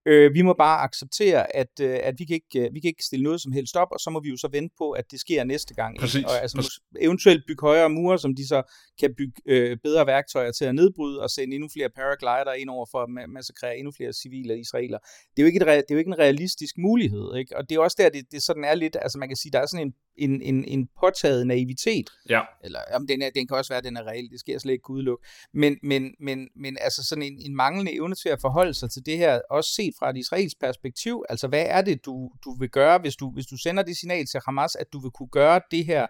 Øh, 0.07 0.35
vi 0.35 0.43
må 0.43 0.53
bare 0.53 0.81
acceptere, 0.81 1.57
at, 1.57 1.81
øh, 1.81 1.99
at 2.03 2.15
vi, 2.19 2.25
kan 2.25 2.35
ikke, 2.35 2.67
øh, 2.67 2.75
vi 2.75 2.81
kan 2.81 2.89
ikke 2.89 3.05
stille 3.05 3.23
noget 3.23 3.41
som 3.41 3.53
helst 3.53 3.77
op, 3.77 3.89
og 3.91 4.01
så 4.01 4.11
må 4.11 4.21
vi 4.21 4.29
jo 4.29 4.37
så 4.37 4.49
vente 4.53 4.75
på, 4.79 4.91
at 4.91 5.11
det 5.11 5.21
sker 5.21 5.45
næste 5.45 5.75
gang. 5.75 5.99
Præcis. 5.99 6.25
Og 6.25 6.43
altså, 6.43 6.57
Præcis. 6.57 6.81
eventuelt 7.01 7.45
bygge 7.49 7.67
højere 7.67 7.91
mure, 7.91 8.19
som 8.19 8.35
de 8.35 8.49
så 8.49 8.63
kan 9.01 9.15
bygge 9.19 9.43
øh, 9.47 9.77
bedre 9.83 10.07
værktøjer 10.07 10.53
til 10.53 10.65
at 10.65 10.75
nedbryde, 10.75 11.21
og 11.23 11.31
sende 11.31 11.55
endnu 11.55 11.69
flere 11.73 11.91
paraglider 11.97 12.53
ind 12.53 12.71
over 12.71 12.87
for 12.91 12.99
at 12.99 13.31
massakrere 13.31 13.77
endnu 13.79 13.93
flere 13.97 14.13
civile 14.13 14.61
israeler. 14.61 14.99
Det 14.99 15.39
er 15.39 15.43
jo 15.43 15.47
ikke, 15.47 15.61
et, 15.61 15.67
det 15.67 15.91
er 15.91 15.95
jo 15.95 15.99
ikke 15.99 16.09
en 16.09 16.19
realistisk 16.19 16.79
mulighed, 16.79 17.37
ikke? 17.37 17.57
og 17.57 17.69
det 17.69 17.77
er 17.77 17.81
også 17.81 17.97
der, 18.01 18.09
det, 18.09 18.25
det 18.33 18.43
sådan 18.43 18.65
er 18.65 18.75
lidt, 18.75 18.97
altså 19.03 19.19
man 19.19 19.29
kan 19.29 19.37
sige, 19.37 19.53
der 19.53 19.61
er 19.61 19.67
sådan 19.67 19.87
en 19.87 19.95
en, 20.17 20.43
en, 20.43 20.65
en 20.65 20.89
påtaget 21.01 21.47
naivitet. 21.47 22.11
Ja. 22.29 22.41
Eller 22.65 22.81
jamen, 22.93 23.09
den, 23.09 23.23
er, 23.23 23.31
den 23.31 23.47
kan 23.47 23.57
også 23.57 23.73
være, 23.73 23.79
at 23.79 23.85
den 23.85 23.97
er 23.97 24.07
reel, 24.07 24.31
det 24.31 24.43
jeg 24.49 24.61
slet 24.61 24.73
ikke 24.73 24.83
kunne 24.83 24.95
udelukke. 24.95 25.27
Men, 25.55 25.79
men, 25.83 26.15
men, 26.21 26.49
men 26.57 26.77
altså 26.81 27.05
sådan 27.05 27.23
en, 27.23 27.39
en 27.47 27.57
manglende 27.57 27.95
evne 27.95 28.15
til 28.15 28.29
at 28.29 28.41
forholde 28.41 28.75
sig 28.75 28.91
til 28.91 29.07
det 29.07 29.19
her, 29.19 29.41
også 29.51 29.71
set 29.75 29.95
fra 29.99 30.11
et 30.11 30.17
israelsk 30.17 30.61
perspektiv, 30.61 31.25
altså 31.29 31.49
hvad 31.49 31.65
er 31.69 31.83
det, 31.83 32.05
du, 32.05 32.31
du 32.45 32.57
vil 32.59 32.69
gøre, 32.69 32.99
hvis 32.99 33.17
du, 33.17 33.31
hvis 33.31 33.47
du 33.47 33.57
sender 33.57 33.83
det 33.83 33.97
signal 33.97 34.27
til 34.27 34.41
Hamas, 34.47 34.77
at 34.77 34.93
du 34.93 35.01
vil 35.01 35.11
kunne 35.11 35.29
gøre 35.29 35.61
det 35.71 35.85
her, 35.85 36.07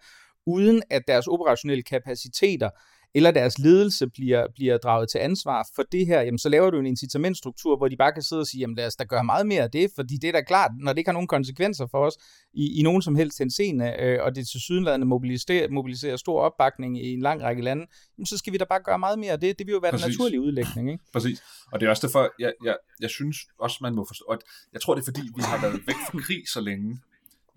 uden 0.46 0.82
at 0.90 1.02
deres 1.08 1.26
operationelle 1.26 1.82
kapaciteter 1.82 2.70
eller 3.14 3.31
deres 3.31 3.59
ledelse 3.59 4.07
bliver, 4.09 4.46
bliver 4.55 4.79
draget 4.79 5.09
til 5.09 5.18
ansvar 5.18 5.68
for 5.75 5.83
det 5.92 6.07
her, 6.07 6.20
jamen 6.20 6.38
så 6.38 6.48
laver 6.48 6.70
du 6.70 6.79
en 6.79 6.87
incitamentstruktur, 6.87 7.77
hvor 7.77 7.88
de 7.88 7.96
bare 7.96 8.12
kan 8.12 8.22
sidde 8.22 8.40
og 8.40 8.46
sige, 8.46 8.61
jamen 8.61 8.77
lad 8.77 8.87
os 8.87 8.96
da 8.96 9.05
gøre 9.05 9.25
meget 9.25 9.46
mere 9.46 9.62
af 9.62 9.70
det, 9.70 9.90
fordi 9.94 10.16
det 10.16 10.29
er 10.29 10.33
da 10.33 10.42
klart, 10.42 10.70
når 10.81 10.92
det 10.92 10.98
ikke 10.98 11.09
har 11.09 11.12
nogen 11.12 11.29
konsekvenser 11.29 11.87
for 11.90 12.07
os 12.07 12.14
i, 12.55 12.81
i 12.81 12.83
nogen 12.83 13.03
som 13.03 13.14
helst 13.14 13.38
henseende, 13.38 13.96
øh, 14.01 14.18
og 14.22 14.35
det 14.35 14.48
til 14.48 14.61
sydenladende 14.61 15.07
mobiliserer, 15.07 15.68
mobiliserer 15.68 16.16
stor 16.16 16.40
opbakning 16.40 17.05
i 17.05 17.12
en 17.12 17.20
lang 17.20 17.42
række 17.42 17.62
lande, 17.62 17.87
jamen 18.18 18.27
så 18.27 18.38
skal 18.38 18.53
vi 18.53 18.59
da 18.59 18.64
bare 18.64 18.81
gøre 18.85 18.98
meget 18.98 19.18
mere 19.18 19.33
af 19.33 19.40
det. 19.40 19.59
Det 19.59 19.66
vil 19.66 19.72
jo 19.72 19.79
være 19.79 19.92
Præcis. 19.92 20.05
den 20.05 20.12
naturlige 20.12 20.40
udlægning. 20.40 20.90
Ikke? 20.92 21.05
Præcis. 21.12 21.42
Og 21.72 21.81
det 21.81 21.87
er 21.87 21.90
også 21.90 22.07
derfor, 22.07 22.31
jeg, 22.38 22.53
jeg, 22.64 22.77
jeg 23.01 23.11
synes 23.11 23.37
også, 23.59 23.79
man 23.83 23.94
må 23.94 24.05
forstå, 24.09 24.25
at 24.25 24.38
jeg 24.72 24.81
tror, 24.81 24.94
det 24.94 25.01
er 25.01 25.05
fordi, 25.05 25.20
vi 25.37 25.42
har 25.42 25.61
været 25.61 25.81
væk 25.87 25.96
fra 26.11 26.18
krig 26.18 26.42
så 26.53 26.61
længe, 26.61 26.98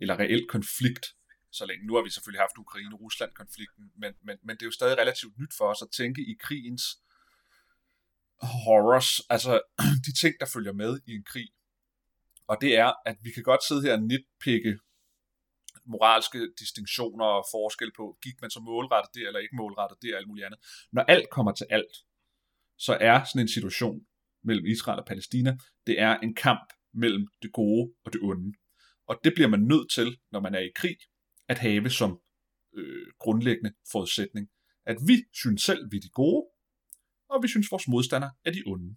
eller 0.02 0.20
reelt 0.20 0.50
konflikt, 0.50 1.06
så 1.58 1.66
længe. 1.66 1.88
Nu 1.88 1.96
har 1.96 2.04
vi 2.04 2.10
selvfølgelig 2.10 2.42
haft 2.42 2.58
Ukraine-Rusland-konflikten, 2.58 3.84
men, 4.02 4.14
men, 4.26 4.38
men 4.44 4.54
det 4.56 4.62
er 4.62 4.72
jo 4.72 4.80
stadig 4.80 4.98
relativt 4.98 5.40
nyt 5.42 5.54
for 5.58 5.66
os 5.74 5.82
at 5.82 5.92
tænke 6.00 6.22
i 6.22 6.36
krigens 6.40 6.84
horrors, 8.42 9.10
altså 9.30 9.62
de 10.06 10.14
ting, 10.22 10.34
der 10.40 10.46
følger 10.54 10.74
med 10.74 11.00
i 11.08 11.12
en 11.12 11.24
krig. 11.24 11.50
Og 12.48 12.58
det 12.62 12.78
er, 12.78 12.94
at 13.06 13.18
vi 13.22 13.32
kan 13.32 13.44
godt 13.44 13.64
sidde 13.64 13.82
her 13.82 13.94
og 13.94 14.02
nitpikke 14.02 14.80
moralske 15.86 16.40
distinktioner 16.60 17.26
og 17.26 17.46
forskel 17.52 17.92
på, 17.98 18.18
gik 18.24 18.42
man 18.42 18.50
så 18.50 18.60
målrettet 18.60 19.16
det, 19.16 19.28
eller 19.28 19.40
ikke 19.40 19.56
målrettet 19.56 19.98
det, 20.02 20.14
og 20.14 20.18
alt 20.20 20.28
muligt 20.28 20.46
andet. 20.46 20.60
Når 20.92 21.02
alt 21.02 21.30
kommer 21.30 21.52
til 21.52 21.68
alt, 21.70 21.96
så 22.78 22.98
er 23.02 23.24
sådan 23.24 23.42
en 23.42 23.48
situation 23.58 24.06
mellem 24.44 24.66
Israel 24.66 25.00
og 25.00 25.06
Palæstina, 25.06 25.58
det 25.88 26.00
er 26.00 26.18
en 26.18 26.36
kamp 26.36 26.74
mellem 26.94 27.28
det 27.42 27.52
gode 27.54 27.94
og 28.06 28.14
det 28.14 28.22
onde. 28.22 28.54
Og 29.08 29.20
det 29.24 29.34
bliver 29.36 29.50
man 29.50 29.60
nødt 29.60 29.92
til, 29.92 30.18
når 30.32 30.40
man 30.40 30.56
er 30.56 30.60
i 30.60 30.72
krig, 30.76 30.98
at 31.48 31.58
have 31.58 31.90
som 31.90 32.20
øh, 32.76 33.08
grundlæggende 33.20 33.74
forudsætning, 33.92 34.50
at 34.86 34.98
vi 35.08 35.24
synes 35.34 35.62
selv, 35.62 35.92
vi 35.92 35.98
er 35.98 36.02
de 36.02 36.10
gode, 36.10 36.46
og 37.30 37.44
vi 37.44 37.48
synes, 37.48 37.72
vores 37.72 37.88
modstander 37.88 38.30
er 38.46 38.52
de 38.52 38.64
onde. 38.66 38.96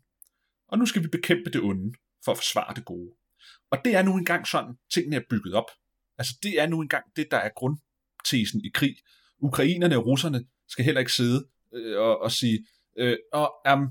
Og 0.69 0.79
nu 0.79 0.87
skal 0.87 1.03
vi 1.03 1.09
bekæmpe 1.09 1.51
det 1.51 1.61
onde 1.61 1.95
for 2.25 2.33
at 2.33 2.39
forsvare 2.39 2.75
det 2.75 2.85
gode. 2.85 3.11
Og 3.71 3.79
det 3.85 3.95
er 3.95 4.03
nu 4.03 4.17
engang 4.17 4.47
sådan, 4.47 4.75
tingene 4.93 5.17
er 5.17 5.25
bygget 5.31 5.55
op. 5.55 5.71
Altså 6.19 6.39
det 6.43 6.61
er 6.61 6.67
nu 6.67 6.81
engang 6.81 7.05
det, 7.17 7.31
der 7.31 7.37
er 7.37 7.51
grundtesen 7.57 8.65
i 8.65 8.71
krig. 8.75 8.97
Ukrainerne 9.39 9.97
og 9.97 10.07
russerne 10.07 10.45
skal 10.69 10.85
heller 10.85 10.99
ikke 10.99 11.13
sidde 11.13 11.49
øh, 11.75 11.99
og, 11.99 12.21
og 12.21 12.33
sige, 12.33 12.67
øh, 12.97 13.17
og, 13.33 13.55
um, 13.73 13.89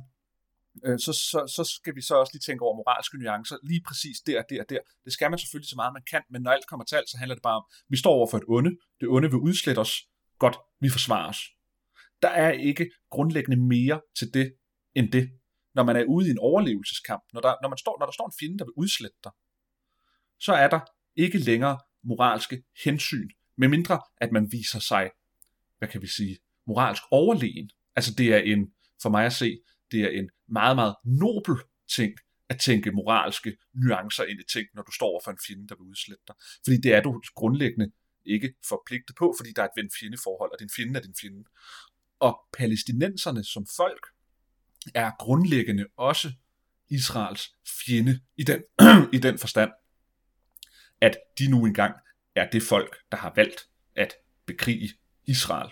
øh, 0.85 0.99
så, 0.99 1.13
så, 1.13 1.53
så 1.55 1.63
skal 1.63 1.95
vi 1.95 2.01
så 2.01 2.15
også 2.15 2.33
lige 2.33 2.45
tænke 2.47 2.63
over 2.65 2.75
moralske 2.75 3.17
nuancer, 3.17 3.57
lige 3.63 3.81
præcis 3.87 4.17
der, 4.27 4.41
der, 4.49 4.63
der. 4.63 4.79
Det 5.05 5.13
skal 5.13 5.29
man 5.29 5.39
selvfølgelig 5.39 5.69
så 5.69 5.75
meget 5.75 5.93
man 5.93 6.03
kan, 6.11 6.23
men 6.29 6.41
når 6.41 6.51
alt 6.51 6.67
kommer 6.67 6.85
til 6.85 6.95
alt, 6.95 7.09
så 7.09 7.17
handler 7.17 7.35
det 7.35 7.43
bare 7.43 7.55
om, 7.55 7.65
vi 7.89 7.97
står 7.97 8.11
over 8.11 8.27
for 8.27 8.37
et 8.37 8.43
onde, 8.47 8.71
det 8.99 9.07
onde 9.07 9.29
vil 9.29 9.39
udslette 9.39 9.79
os, 9.79 9.93
godt, 10.39 10.57
vi 10.79 10.89
forsvarer 10.89 11.29
os. 11.29 11.41
Der 12.21 12.29
er 12.29 12.51
ikke 12.51 12.89
grundlæggende 13.09 13.57
mere 13.57 14.01
til 14.19 14.33
det, 14.33 14.53
end 14.95 15.11
det. 15.11 15.29
Når 15.75 15.83
man 15.83 15.95
er 15.95 16.03
ude 16.03 16.27
i 16.27 16.31
en 16.31 16.39
overlevelseskamp, 16.39 17.23
når 17.33 17.41
der, 17.41 17.55
når 17.61 17.69
man 17.69 17.77
står, 17.77 17.99
når 17.99 18.05
der 18.05 18.13
står 18.13 18.25
en 18.25 18.33
fjende, 18.39 18.59
der 18.59 18.65
vil 18.65 18.73
udslette 18.77 19.17
dig, 19.23 19.31
så 20.39 20.53
er 20.53 20.67
der 20.67 20.79
ikke 21.15 21.37
længere 21.37 21.79
moralske 22.03 22.63
hensyn, 22.83 23.29
medmindre 23.57 24.01
at 24.17 24.31
man 24.31 24.51
viser 24.51 24.79
sig, 24.79 25.11
hvad 25.77 25.89
kan 25.89 26.01
vi 26.01 26.07
sige, 26.07 26.37
moralsk 26.67 27.03
overlegen. 27.11 27.69
Altså 27.95 28.13
det 28.17 28.33
er 28.33 28.37
en, 28.37 28.71
for 29.01 29.09
mig 29.09 29.25
at 29.25 29.33
se, 29.33 29.59
det 29.91 30.01
er 30.01 30.09
en 30.09 30.29
meget, 30.47 30.75
meget 30.75 30.95
nobel 31.03 31.55
ting 31.89 32.13
at 32.49 32.59
tænke 32.59 32.91
moralske 32.91 33.57
nuancer 33.73 34.23
ind 34.23 34.39
i 34.39 34.43
ting, 34.53 34.67
når 34.73 34.83
du 34.83 34.91
står 34.91 35.07
over 35.07 35.21
for 35.23 35.31
en 35.31 35.37
fjende, 35.47 35.67
der 35.67 35.75
vil 35.75 35.89
udslette 35.89 36.23
dig. 36.27 36.35
Fordi 36.65 36.77
det 36.77 36.93
er 36.93 37.01
du 37.01 37.21
grundlæggende 37.35 37.91
ikke 38.25 38.53
forpligtet 38.69 39.15
på, 39.15 39.35
fordi 39.37 39.51
der 39.55 39.61
er 39.61 39.67
et 39.67 39.71
ven-fjende-forhold, 39.75 40.51
og 40.51 40.59
din 40.59 40.69
fjende 40.75 40.99
er 40.99 41.03
din 41.03 41.15
fjende. 41.21 41.43
Og 42.19 42.39
palæstinenserne 42.53 43.43
som 43.43 43.65
folk 43.77 44.07
er 44.95 45.11
grundlæggende 45.19 45.85
også 45.97 46.31
Israels 46.89 47.55
fjende 47.85 48.19
i 48.37 48.43
den, 48.43 48.63
i 49.17 49.17
den 49.17 49.37
forstand, 49.37 49.71
at 51.01 51.17
de 51.39 51.49
nu 51.49 51.65
engang 51.65 51.95
er 52.35 52.49
det 52.49 52.63
folk, 52.63 52.97
der 53.11 53.17
har 53.17 53.33
valgt 53.35 53.69
at 53.95 54.13
bekrige 54.45 54.89
Israel. 55.25 55.71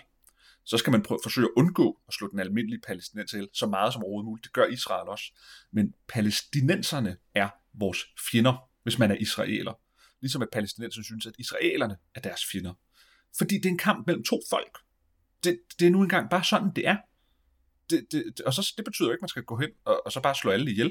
Så 0.66 0.78
skal 0.78 0.90
man 0.90 1.02
prøve, 1.02 1.20
forsøge 1.22 1.44
at 1.44 1.50
undgå 1.56 2.00
at 2.08 2.14
slå 2.14 2.30
den 2.30 2.38
almindelige 2.38 2.80
palæstinenser 2.80 3.36
ihjel 3.36 3.48
så 3.52 3.66
meget 3.66 3.92
som 3.92 4.02
overhovedet 4.02 4.26
muligt. 4.26 4.44
Det 4.44 4.52
gør 4.52 4.66
Israel 4.66 5.08
også. 5.08 5.32
Men 5.72 5.94
palæstinenserne 6.08 7.16
er 7.34 7.48
vores 7.74 8.06
fjender, 8.30 8.70
hvis 8.82 8.98
man 8.98 9.10
er 9.10 9.14
israeler. 9.14 9.72
Ligesom 10.20 10.42
at 10.42 10.48
palæstinenserne 10.52 11.04
synes, 11.04 11.26
at 11.26 11.34
israelerne 11.38 11.96
er 12.14 12.20
deres 12.20 12.40
fjender. 12.52 12.74
Fordi 13.38 13.54
det 13.54 13.66
er 13.66 13.70
en 13.70 13.78
kamp 13.78 14.06
mellem 14.06 14.24
to 14.24 14.40
folk. 14.50 14.78
Det, 15.44 15.58
det 15.78 15.86
er 15.86 15.90
nu 15.90 16.02
engang 16.02 16.30
bare 16.30 16.44
sådan, 16.44 16.70
det 16.76 16.88
er. 16.88 16.96
Det, 17.90 18.06
det, 18.12 18.40
og 18.40 18.54
så, 18.54 18.72
det 18.76 18.84
betyder 18.84 19.08
jo 19.08 19.12
ikke, 19.12 19.18
at 19.18 19.22
man 19.22 19.28
skal 19.28 19.42
gå 19.42 19.56
hen 19.56 19.70
og, 19.84 20.06
og 20.06 20.12
så 20.12 20.20
bare 20.20 20.34
slå 20.34 20.50
alle 20.50 20.70
ihjel. 20.70 20.88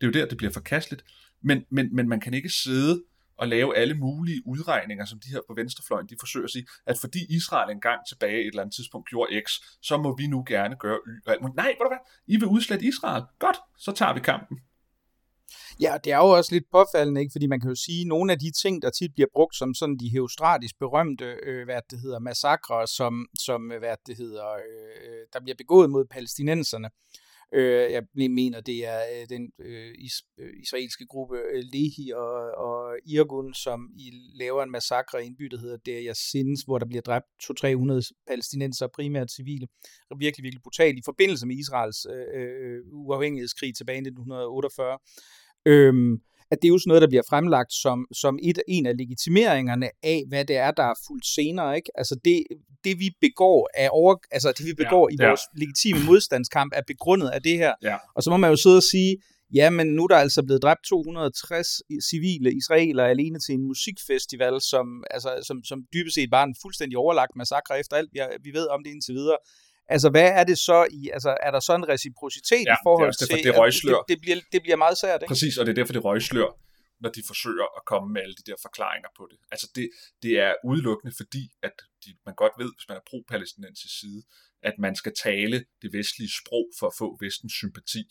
Det 0.00 0.02
er 0.02 0.06
jo 0.06 0.12
der, 0.12 0.26
det 0.26 0.36
bliver 0.36 0.52
forkasteligt. 0.52 1.04
Men, 1.40 1.64
men, 1.70 1.94
men 1.94 2.08
man 2.08 2.20
kan 2.20 2.34
ikke 2.34 2.48
sidde 2.48 3.04
og 3.38 3.48
lave 3.48 3.76
alle 3.76 3.94
mulige 3.94 4.42
udregninger, 4.46 5.04
som 5.04 5.20
de 5.20 5.28
her 5.28 5.40
på 5.48 5.54
venstrefløjen, 5.54 6.06
de 6.06 6.16
forsøger 6.20 6.44
at 6.44 6.50
sige, 6.50 6.66
at 6.86 6.98
fordi 6.98 7.20
Israel 7.36 7.70
engang 7.70 8.00
tilbage 8.08 8.40
et 8.40 8.46
eller 8.46 8.62
andet 8.62 8.74
tidspunkt 8.74 9.08
gjorde 9.08 9.42
X, 9.46 9.46
så 9.82 9.96
må 9.96 10.16
vi 10.16 10.26
nu 10.26 10.44
gerne 10.46 10.76
gøre 10.76 10.98
Y. 11.06 11.12
Og 11.26 11.32
alt 11.32 11.42
muligt. 11.42 11.56
Nej, 11.56 11.66
ved 11.66 11.84
du 11.86 11.92
hvad? 11.94 12.02
I 12.26 12.36
vil 12.36 12.48
udslette 12.48 12.86
Israel. 12.86 13.24
Godt, 13.38 13.58
så 13.78 13.92
tager 13.92 14.14
vi 14.14 14.20
kampen. 14.20 14.58
Ja, 15.80 15.96
det 16.04 16.12
er 16.12 16.16
jo 16.16 16.30
også 16.38 16.54
lidt 16.54 16.70
påfaldende, 16.70 17.20
ikke? 17.20 17.32
fordi 17.32 17.46
man 17.46 17.60
kan 17.60 17.68
jo 17.68 17.74
sige, 17.74 18.00
at 18.00 18.06
nogle 18.06 18.32
af 18.32 18.38
de 18.38 18.50
ting, 18.62 18.82
der 18.82 18.90
tit 18.90 19.14
bliver 19.14 19.28
brugt 19.34 19.56
som 19.56 19.74
sådan 19.74 19.96
de 19.96 20.08
heostratisk 20.08 20.78
berømte, 20.78 21.24
øh, 21.24 21.64
hvad 21.64 21.80
det 21.90 22.00
hedder, 22.00 22.18
massakre, 22.18 22.86
som, 22.86 23.26
som 23.38 23.60
hvad 23.78 23.96
det 24.06 24.16
hedder, 24.16 24.48
øh, 24.52 25.22
der 25.32 25.40
bliver 25.40 25.56
begået 25.58 25.90
mod 25.90 26.04
palæstinenserne, 26.04 26.88
Øh, 26.88 27.27
Øh, 27.54 27.92
jeg 27.92 28.02
mener, 28.14 28.60
det 28.60 28.86
er 28.86 29.00
øh, 29.14 29.28
den 29.28 29.52
øh, 29.58 29.94
is, 29.98 30.12
øh, 30.38 30.52
israelske 30.62 31.06
gruppe 31.06 31.36
øh, 31.54 31.62
Lehi 31.72 32.10
og, 32.14 32.34
og 32.66 32.96
Irgun, 33.06 33.54
som 33.54 33.90
i 33.96 34.12
laver 34.34 34.62
en 34.62 34.70
massakre 34.70 35.24
i 35.24 35.26
en 35.26 35.36
by, 35.36 35.44
der 35.44 35.58
hedder 35.58 35.76
Der 35.76 36.02
Yassins, 36.08 36.62
hvor 36.62 36.78
der 36.78 36.86
bliver 36.86 37.02
dræbt 37.02 37.26
200-300 37.42 38.24
palæstinenser, 38.28 38.86
primært 38.94 39.30
civile. 39.30 39.66
Virkelig, 40.18 40.42
virkelig 40.42 40.62
brutalt 40.62 40.98
i 40.98 41.02
forbindelse 41.04 41.46
med 41.46 41.56
Israels 41.56 42.06
øh, 42.06 42.26
øh 42.34 42.80
uafhængighedskrig 42.92 43.76
tilbage 43.76 43.96
i 43.96 44.08
1948. 44.08 44.98
Øhm, 45.66 46.20
at 46.50 46.58
det 46.62 46.68
er 46.68 46.72
jo 46.72 46.78
sådan 46.78 46.88
noget, 46.90 47.02
der 47.02 47.08
bliver 47.08 47.28
fremlagt 47.28 47.72
som, 47.72 48.06
som 48.12 48.38
et, 48.42 48.58
en 48.68 48.86
af 48.86 48.96
legitimeringerne 48.96 49.90
af, 50.02 50.24
hvad 50.28 50.44
det 50.44 50.56
er, 50.56 50.70
der 50.70 50.82
er 50.82 50.94
fuldt 51.06 51.26
senere. 51.26 51.76
Ikke? 51.76 51.90
Altså 51.94 52.14
det, 52.24 52.44
det, 52.88 52.98
vi 52.98 53.10
begår, 53.20 53.70
er 53.74 53.90
over, 53.90 54.14
altså 54.30 54.52
det, 54.58 54.66
vi 54.66 54.74
begår 54.74 55.08
ja, 55.10 55.14
i 55.14 55.28
vores 55.28 55.40
ja. 55.40 55.60
legitime 55.60 56.04
modstandskamp, 56.06 56.72
er 56.76 56.82
begrundet 56.86 57.28
af 57.28 57.42
det 57.42 57.56
her. 57.56 57.72
Ja. 57.82 57.96
Og 58.14 58.22
så 58.22 58.30
må 58.30 58.36
man 58.36 58.50
jo 58.50 58.56
sidde 58.56 58.76
og 58.76 58.82
sige, 58.82 59.16
ja, 59.54 59.70
men 59.70 59.86
nu 59.86 60.02
er 60.04 60.08
der 60.08 60.16
altså 60.16 60.42
blevet 60.42 60.62
dræbt 60.62 60.82
260 60.88 61.68
civile 62.10 62.52
israelere 62.52 63.10
alene 63.10 63.38
til 63.38 63.52
en 63.54 63.62
musikfestival, 63.62 64.60
som, 64.60 64.86
altså, 65.10 65.30
som, 65.46 65.64
som 65.64 65.78
dybest 65.94 66.14
set 66.14 66.30
bare 66.30 66.44
en 66.44 66.56
fuldstændig 66.62 66.98
overlagt 66.98 67.36
massakre 67.36 67.80
efter 67.80 67.96
alt, 67.96 68.10
vi, 68.12 68.20
vi 68.42 68.50
ved 68.58 68.66
om 68.68 68.84
det 68.84 68.90
indtil 68.90 69.14
videre. 69.14 69.38
Altså, 69.88 70.10
hvad 70.10 70.28
er 70.40 70.44
det 70.44 70.58
så 70.58 70.86
i, 70.90 71.10
altså, 71.12 71.36
er 71.42 71.50
der 71.50 71.60
så 71.60 71.74
en 71.74 71.88
reciprocitet 71.88 72.66
ja, 72.66 72.74
i 72.74 72.76
forhold 72.82 73.12
det 73.12 73.22
er 73.22 73.36
til, 73.36 73.44
det 73.44 73.58
røgslør. 73.58 73.94
Det, 73.94 74.04
det, 74.08 74.18
bliver, 74.20 74.36
det 74.52 74.62
bliver 74.62 74.76
meget 74.76 74.98
sært, 74.98 75.22
ikke? 75.22 75.30
Præcis, 75.32 75.58
og 75.58 75.66
det 75.66 75.72
er 75.72 75.74
derfor, 75.74 75.92
det 75.92 76.04
røgslør, 76.04 76.50
når 77.00 77.10
de 77.10 77.22
forsøger 77.26 77.66
at 77.78 77.82
komme 77.84 78.12
med 78.12 78.22
alle 78.22 78.34
de 78.34 78.50
der 78.50 78.56
forklaringer 78.62 79.08
på 79.16 79.28
det. 79.30 79.38
Altså, 79.50 79.70
det, 79.74 79.90
det 80.22 80.32
er 80.46 80.54
udelukkende 80.64 81.14
fordi, 81.16 81.44
at 81.62 81.76
de, 82.04 82.10
man 82.26 82.34
godt 82.34 82.52
ved, 82.58 82.70
hvis 82.76 82.88
man 82.88 82.96
er 82.96 83.04
pro-palæstinensisk 83.10 83.98
side, 84.00 84.22
at 84.62 84.74
man 84.78 84.94
skal 84.96 85.12
tale 85.22 85.64
det 85.82 85.92
vestlige 85.92 86.32
sprog 86.40 86.66
for 86.78 86.86
at 86.86 86.98
få 86.98 87.16
vestens 87.20 87.52
sympati. 87.52 88.04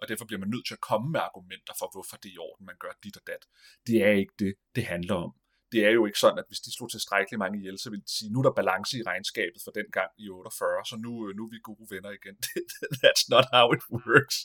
Og 0.00 0.08
derfor 0.08 0.24
bliver 0.24 0.40
man 0.40 0.48
nødt 0.48 0.66
til 0.66 0.74
at 0.74 0.80
komme 0.80 1.08
med 1.12 1.20
argumenter 1.20 1.74
for, 1.78 1.88
hvorfor 1.94 2.16
det 2.16 2.28
er 2.28 2.34
i 2.34 2.38
orden, 2.38 2.66
man 2.66 2.76
gør 2.80 2.92
dit 3.04 3.16
og 3.16 3.22
dat. 3.26 3.42
Det 3.86 3.96
er 4.02 4.10
ikke 4.10 4.34
det, 4.38 4.54
det 4.74 4.84
handler 4.84 5.14
om 5.14 5.32
det 5.74 5.82
er 5.88 5.92
jo 5.98 6.02
ikke 6.08 6.20
sådan, 6.24 6.38
at 6.42 6.48
hvis 6.50 6.62
de 6.66 6.70
slog 6.76 6.88
tilstrækkeligt 6.90 7.42
mange 7.44 7.58
ihjel, 7.60 7.78
så 7.78 7.88
vil 7.90 8.00
de 8.06 8.10
sige, 8.18 8.30
nu 8.32 8.38
er 8.40 8.46
der 8.46 8.58
balance 8.60 8.92
i 8.98 9.02
regnskabet 9.10 9.60
for 9.64 9.72
den 9.78 9.88
gang 9.98 10.10
i 10.24 10.26
48, 10.28 10.84
så 10.90 10.96
nu, 11.04 11.12
øh, 11.24 11.30
nu 11.36 11.42
er 11.46 11.50
vi 11.54 11.58
gode 11.70 11.86
venner 11.94 12.10
igen. 12.18 12.36
That's 13.02 13.24
not 13.34 13.46
how 13.54 13.66
it 13.76 13.82
works. 13.94 14.36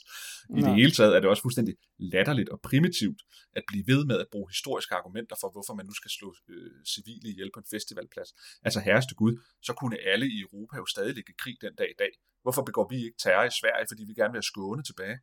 I 0.58 0.60
det 0.66 0.74
hele 0.80 0.92
taget 0.98 1.12
er 1.16 1.20
det 1.20 1.28
også 1.32 1.44
fuldstændig 1.46 1.74
latterligt 2.12 2.50
og 2.54 2.58
primitivt 2.70 3.20
at 3.58 3.64
blive 3.70 3.84
ved 3.92 4.02
med 4.10 4.18
at 4.24 4.28
bruge 4.32 4.48
historiske 4.54 4.94
argumenter 5.00 5.36
for, 5.40 5.48
hvorfor 5.54 5.74
man 5.78 5.86
nu 5.90 5.94
skal 6.00 6.10
slå 6.18 6.28
øh, 6.54 6.78
civile 6.94 7.26
ihjel 7.32 7.50
på 7.54 7.60
en 7.62 7.68
festivalplads. 7.74 8.30
Altså 8.66 8.80
herreste 8.86 9.14
Gud, 9.20 9.34
så 9.66 9.72
kunne 9.80 9.96
alle 10.12 10.26
i 10.36 10.38
Europa 10.46 10.74
jo 10.82 10.86
stadig 10.94 11.14
ligge 11.14 11.30
i 11.34 11.40
krig 11.42 11.56
den 11.66 11.74
dag 11.80 11.90
i 11.94 11.98
dag. 12.02 12.12
Hvorfor 12.44 12.62
begår 12.68 12.86
vi 12.92 12.96
ikke 13.06 13.18
terror 13.24 13.46
i 13.52 13.54
Sverige, 13.60 13.86
fordi 13.90 14.02
vi 14.08 14.14
gerne 14.20 14.32
vil 14.32 14.42
have 14.42 14.52
Skåne 14.52 14.82
tilbage? 14.90 15.18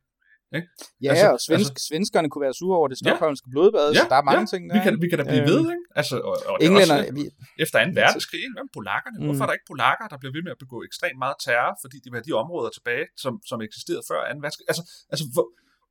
Ikke? 0.56 0.68
Ja, 1.04 1.10
altså, 1.10 1.28
og 1.36 1.40
svensk, 1.46 1.70
altså, 1.70 1.86
svenskerne 1.88 2.28
kunne 2.30 2.44
være 2.46 2.56
sure 2.60 2.76
over 2.80 2.88
det 2.92 2.98
stokholmske 3.02 3.46
ja, 3.48 3.52
blodbad, 3.54 3.88
ja, 3.92 4.00
så 4.00 4.06
der 4.12 4.18
er 4.22 4.26
mange 4.30 4.44
ja, 4.46 4.52
ting 4.52 4.62
der. 4.68 4.74
Vi 4.76 4.80
kan, 4.86 4.92
vi 5.04 5.06
kan 5.10 5.18
da 5.20 5.24
blive 5.32 5.44
øh, 5.46 5.52
ved, 5.52 5.62
ikke? 5.74 5.84
Altså, 6.00 6.16
og, 6.30 6.34
og 6.50 6.56
Englænder, 6.64 6.98
også, 6.98 7.14
vi, 7.18 7.22
efter 7.64 7.76
2. 7.84 7.90
verdenskrig, 8.00 8.40
ikke? 8.46 8.56
Hvem 8.58 8.68
polakkerne? 8.78 9.16
Mm. 9.18 9.24
Hvorfor 9.26 9.42
er 9.44 9.48
der 9.50 9.56
ikke 9.58 9.68
polakker, 9.72 10.04
der 10.12 10.18
bliver 10.20 10.32
ved 10.36 10.42
med 10.46 10.52
at 10.56 10.60
begå 10.64 10.76
ekstremt 10.88 11.18
meget 11.24 11.36
terror, 11.46 11.72
fordi 11.82 11.96
de 12.02 12.08
vil 12.10 12.16
have 12.20 12.26
de 12.30 12.34
områder 12.42 12.70
tilbage, 12.76 13.06
som, 13.22 13.32
som 13.50 13.58
eksisterede 13.68 14.04
før 14.10 14.20
2. 14.20 14.26
verdenskrig? 14.44 14.66
Altså, 14.72 14.82
altså 15.12 15.24
hvor, 15.34 15.46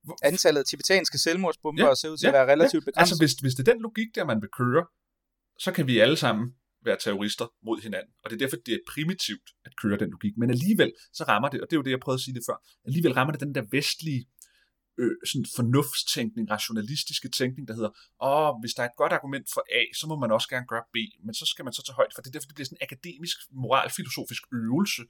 hvor, 0.06 0.16
Antallet 0.30 0.60
af 0.64 0.68
tibetanske 0.72 1.18
selvmordsbomber 1.26 1.88
ja, 1.92 2.00
ser 2.02 2.10
ud 2.14 2.18
til 2.18 2.28
ja, 2.28 2.32
at 2.32 2.38
være 2.38 2.48
relativt 2.54 2.84
ja. 2.84 2.88
begrænset. 2.90 3.14
Altså, 3.14 3.16
hvis, 3.22 3.34
hvis 3.44 3.54
det 3.58 3.62
er 3.66 3.70
den 3.74 3.82
logik, 3.88 4.10
der 4.18 4.24
man 4.32 4.40
vil 4.44 4.52
køre, 4.62 4.84
så 5.66 5.70
kan 5.76 5.84
vi 5.90 5.96
alle 6.06 6.18
sammen 6.26 6.46
være 6.88 6.98
terrorister 7.04 7.48
mod 7.68 7.78
hinanden. 7.86 8.14
Og 8.24 8.30
det 8.30 8.36
er 8.38 8.42
derfor, 8.44 8.58
det 8.66 8.74
er 8.74 8.84
primitivt 8.94 9.48
at 9.68 9.74
køre 9.82 9.98
den 10.04 10.10
logik. 10.16 10.34
Men 10.38 10.50
alligevel, 10.50 10.92
så 11.18 11.24
rammer 11.24 11.50
det, 11.50 11.62
og 11.62 11.68
det 11.68 11.74
er 11.76 11.80
jo 11.82 11.86
det, 11.88 11.92
jeg 11.92 12.00
prøvede 12.00 12.20
at 12.22 12.26
sige 12.26 12.36
det 12.38 12.44
før, 12.50 12.58
alligevel 12.88 13.14
rammer 13.14 13.32
det 13.32 13.42
den 13.42 13.56
der 13.56 13.66
vestlige 13.72 14.26
øh, 15.02 15.12
sådan 15.30 15.46
fornuftstænkning, 15.56 16.46
rationalistiske 16.52 17.30
tænkning, 17.30 17.68
der 17.68 17.76
hedder, 17.80 17.94
åh, 18.30 18.52
hvis 18.62 18.74
der 18.74 18.82
er 18.84 18.90
et 18.94 19.00
godt 19.02 19.14
argument 19.18 19.48
for 19.54 19.64
A, 19.80 19.84
så 20.00 20.06
må 20.08 20.16
man 20.24 20.32
også 20.32 20.50
gerne 20.54 20.68
gøre 20.74 20.86
B, 20.94 20.98
men 21.26 21.34
så 21.40 21.46
skal 21.52 21.64
man 21.66 21.74
så 21.74 21.82
tage 21.84 21.96
højde 21.96 22.14
for 22.16 22.22
det. 22.22 22.34
Derfor 22.34 22.48
det 22.48 22.56
bliver 22.56 22.70
sådan 22.70 22.78
en 22.82 22.88
akademisk, 22.88 23.38
moralfilosofisk 23.64 24.44
øvelse, 24.62 25.02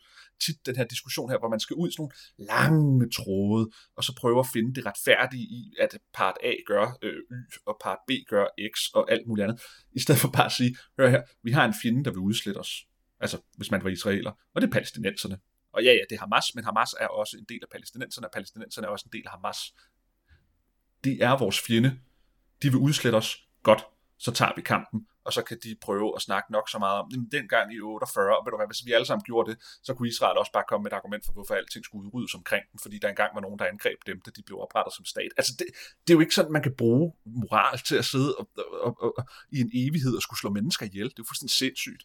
tit 0.44 0.60
den 0.66 0.76
her 0.80 0.86
diskussion 0.94 1.30
her, 1.32 1.40
hvor 1.40 1.50
man 1.56 1.60
skal 1.60 1.76
ud 1.82 1.88
i 1.90 1.92
sådan 1.92 2.02
nogle 2.04 2.16
lange 2.52 3.10
tråde, 3.18 3.64
og 3.98 4.04
så 4.04 4.12
prøve 4.22 4.40
at 4.40 4.48
finde 4.54 4.72
det 4.76 4.86
retfærdige 4.86 5.46
i, 5.60 5.62
at 5.80 5.92
part 6.14 6.38
A 6.44 6.54
gør 6.72 6.86
øh, 7.02 7.22
Y, 7.38 7.40
og 7.70 7.76
part 7.84 8.02
B 8.08 8.12
gør 8.32 8.46
X, 8.72 8.76
og 8.98 9.12
alt 9.12 9.28
muligt 9.28 9.44
andet, 9.46 9.62
i 9.94 10.00
stedet 10.00 10.22
for 10.22 10.30
bare 10.38 10.46
at 10.46 10.52
sige, 10.60 10.78
hør 10.98 11.10
her, 11.10 11.22
vi 11.44 11.52
har 11.52 11.66
en 11.66 11.76
fjende, 11.82 12.04
der 12.06 12.12
vil 12.12 12.20
udslette 12.20 12.58
os. 12.58 12.74
Altså, 13.20 13.38
hvis 13.58 13.72
man 13.72 13.84
var 13.84 13.90
israeler, 13.90 14.32
og 14.54 14.62
det 14.62 14.68
er 14.68 14.72
palæstinenserne. 14.72 15.38
Og 15.78 15.84
ja, 15.84 15.92
ja, 15.94 16.04
det 16.10 16.16
er 16.16 16.20
Hamas, 16.20 16.56
men 16.56 16.64
Hamas 16.64 16.96
er 17.00 17.08
også 17.08 17.38
en 17.38 17.46
del 17.50 17.60
af 17.62 17.70
palæstinenserne, 17.72 18.28
og 18.28 18.32
palæstinenserne 18.32 18.88
er 18.88 18.92
også 18.92 19.06
en 19.10 19.14
del 19.18 19.28
af 19.28 19.32
Hamas. 19.32 19.60
De 21.04 21.22
er 21.22 21.38
vores 21.38 21.60
fjende. 21.68 22.00
De 22.62 22.68
vil 22.72 22.78
udslette 22.78 23.16
os. 23.16 23.30
Godt, 23.64 23.84
så 24.18 24.32
tager 24.32 24.52
vi 24.56 24.62
kampen, 24.62 25.08
og 25.26 25.34
så 25.34 25.42
kan 25.42 25.58
de 25.64 25.76
prøve 25.82 26.14
at 26.16 26.22
snakke 26.22 26.52
nok 26.52 26.70
så 26.70 26.80
meget 26.80 26.98
om, 27.02 27.12
den 27.12 27.32
dengang 27.32 27.74
i 27.74 27.80
48, 27.80 28.38
og 28.38 28.46
ved 28.46 28.52
du 28.52 28.58
hvad, 28.58 28.68
hvis 28.68 28.86
vi 28.86 28.92
alle 28.92 29.06
sammen 29.06 29.24
gjorde 29.24 29.52
det, 29.52 29.58
så 29.84 29.94
kunne 29.94 30.10
Israel 30.10 30.38
også 30.38 30.52
bare 30.52 30.68
komme 30.70 30.84
med 30.84 30.92
et 30.92 30.96
argument 30.96 31.26
for, 31.26 31.34
hvorfor 31.34 31.54
alting 31.54 31.86
skulle 31.86 32.06
udryddes 32.06 32.34
omkring 32.36 32.64
dem, 32.72 32.80
fordi 32.84 32.96
der 33.00 33.10
engang 33.10 33.32
var 33.36 33.42
nogen, 33.42 33.60
der 33.60 33.66
angreb 33.66 34.00
dem, 34.10 34.22
da 34.26 34.32
de 34.36 34.42
blev 34.48 34.58
oprettet 34.66 34.94
som 34.94 35.06
stat. 35.06 35.32
Altså, 35.40 35.54
det, 35.60 35.68
det 36.04 36.10
er 36.14 36.18
jo 36.18 36.24
ikke 36.26 36.36
sådan, 36.36 36.52
man 36.52 36.64
kan 36.68 36.76
bruge 36.82 37.14
moral 37.26 37.78
til 37.90 37.96
at 37.96 38.06
sidde 38.06 38.36
og, 38.36 38.46
og, 38.88 38.94
og, 39.04 39.10
og, 39.18 39.24
i 39.56 39.58
en 39.66 39.72
evighed 39.74 40.14
og 40.16 40.22
skulle 40.22 40.40
slå 40.40 40.50
mennesker 40.50 40.86
ihjel. 40.86 41.10
Det 41.10 41.20
er 41.20 41.24
jo 41.24 41.30
fuldstændig 41.32 41.56
sindssygt. 41.64 42.04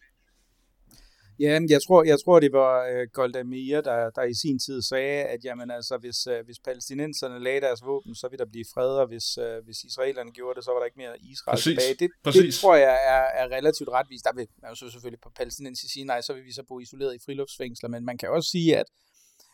Ja, 1.39 1.59
jeg 1.69 1.81
tror, 1.87 2.03
jeg 2.03 2.17
tror, 2.23 2.39
det 2.39 2.51
var 2.51 2.73
uh, 2.91 3.07
Golda 3.13 3.43
Meir, 3.43 3.81
der, 3.81 4.09
der 4.09 4.23
i 4.23 4.33
sin 4.33 4.59
tid 4.59 4.81
sagde, 4.81 5.23
at 5.23 5.45
jamen, 5.45 5.71
altså, 5.71 5.97
hvis, 5.97 6.27
uh, 6.27 6.45
hvis 6.45 6.59
palæstinenserne 6.59 7.43
lagde 7.43 7.61
deres 7.61 7.81
våben, 7.85 8.15
så 8.15 8.27
ville 8.27 8.45
der 8.45 8.51
blive 8.51 8.65
fred, 8.73 8.89
og 8.89 9.07
hvis, 9.07 9.37
uh, 9.37 9.65
hvis 9.65 9.83
israelerne 9.83 10.31
gjorde 10.31 10.55
det, 10.55 10.63
så 10.63 10.71
var 10.71 10.79
der 10.79 10.85
ikke 10.85 10.97
mere 10.97 11.15
Israel 11.19 11.55
Præcis. 11.55 11.65
tilbage. 11.65 11.93
Det, 11.99 12.09
Præcis. 12.23 12.41
det 12.41 12.53
tror 12.53 12.75
jeg 12.75 12.95
er, 13.13 13.25
er 13.41 13.47
relativt 13.57 13.89
retvist. 13.89 14.25
Der 14.25 14.33
vil 14.35 14.47
man 14.61 14.71
jo 14.71 14.75
så 14.75 14.89
selvfølgelig 14.89 15.21
på 15.21 15.31
palæstinensisk 15.35 15.93
sige, 15.93 16.05
nej, 16.05 16.21
så 16.21 16.33
vil 16.33 16.45
vi 16.45 16.51
så 16.51 16.63
bo 16.67 16.79
isoleret 16.79 17.15
i 17.15 17.19
friluftsfængsler, 17.25 17.89
men 17.89 18.05
man 18.05 18.17
kan 18.17 18.29
også 18.29 18.49
sige, 18.49 18.77
at 18.77 18.85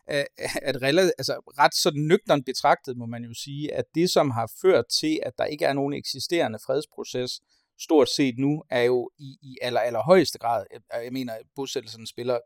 at, 0.10 0.28
at 0.62 0.76
altså, 0.84 1.34
ret 1.60 1.76
sådan 1.76 2.02
nøgternt 2.02 2.46
betragtet 2.46 2.98
må 2.98 3.06
man 3.06 3.24
jo 3.24 3.34
sige, 3.34 3.74
at 3.74 3.86
det, 3.96 4.10
som 4.10 4.32
har 4.32 4.52
ført 4.62 4.86
til, 5.00 5.20
at 5.24 5.34
der 5.38 5.46
ikke 5.46 5.66
er 5.66 5.74
nogen 5.74 5.94
eksisterende 5.94 6.60
fredsproces, 6.66 7.42
stort 7.80 8.10
set 8.10 8.36
nu, 8.38 8.64
er 8.70 8.82
jo 8.82 9.10
i, 9.20 9.38
i 9.42 9.58
aller, 9.62 9.80
aller 9.80 10.04
højeste 10.04 10.40
grad, 10.40 10.66
øh, 10.74 11.04
jeg 11.04 11.14
mener, 11.14 11.34
bosættelsen 11.56 12.08
spiller 12.08 12.40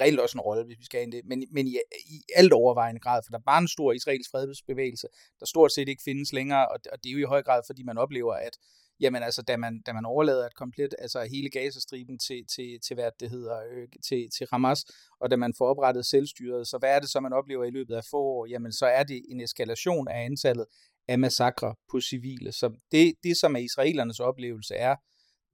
reelt 0.00 0.20
også 0.20 0.38
en 0.38 0.40
rolle, 0.40 0.64
hvis 0.64 0.78
vi 0.78 0.84
skal 0.84 1.02
ind 1.02 1.12
det, 1.12 1.20
men, 1.24 1.44
men 1.50 1.66
i, 1.66 1.76
i 2.06 2.22
alt 2.34 2.52
overvejende 2.52 3.00
grad, 3.00 3.22
for 3.26 3.30
der 3.30 3.38
var 3.44 3.58
en 3.58 3.68
stor 3.68 3.92
israelsk 3.92 4.30
fredsbevægelse, 4.30 5.06
der 5.40 5.46
stort 5.46 5.72
set 5.72 5.88
ikke 5.88 6.02
findes 6.02 6.32
længere, 6.32 6.68
og, 6.68 6.78
og 6.92 6.98
det 7.04 7.08
er 7.08 7.12
jo 7.12 7.18
i 7.18 7.32
høj 7.34 7.42
grad, 7.42 7.62
fordi 7.66 7.82
man 7.82 7.98
oplever, 7.98 8.34
at 8.34 8.58
jamen 9.00 9.22
altså, 9.22 9.42
da 9.42 9.56
man, 9.56 9.82
da 9.86 9.92
man 9.92 10.04
overlader 10.04 10.46
et 10.46 10.54
komplet, 10.54 10.94
altså 10.98 11.24
hele 11.30 11.50
Gazastriben 11.50 12.18
til, 12.18 12.46
til, 12.54 12.80
til 12.86 12.94
hvad 12.94 13.10
det 13.20 13.30
hedder, 13.30 13.56
øh, 13.70 13.88
til, 14.08 14.28
til 14.36 14.46
Hamas, 14.52 14.84
og 15.20 15.30
da 15.30 15.36
man 15.36 15.54
får 15.58 15.68
oprettet 15.68 16.06
selvstyret, 16.06 16.68
så 16.68 16.78
hvad 16.78 16.90
er 16.96 17.00
det 17.00 17.08
så, 17.08 17.20
man 17.20 17.32
oplever 17.32 17.64
i 17.64 17.70
løbet 17.70 17.94
af 17.94 18.04
få 18.10 18.16
år? 18.16 18.46
Jamen, 18.46 18.72
så 18.72 18.86
er 18.86 19.02
det 19.02 19.22
en 19.28 19.40
eskalation 19.40 20.08
af 20.08 20.24
antallet 20.24 20.66
af 21.08 21.18
massakre 21.18 21.74
på 21.90 22.00
civile. 22.00 22.52
Så 22.52 22.74
det, 22.92 23.14
det, 23.22 23.36
som 23.36 23.56
er 23.56 23.60
israelernes 23.60 24.20
oplevelse, 24.20 24.74
er, 24.74 24.96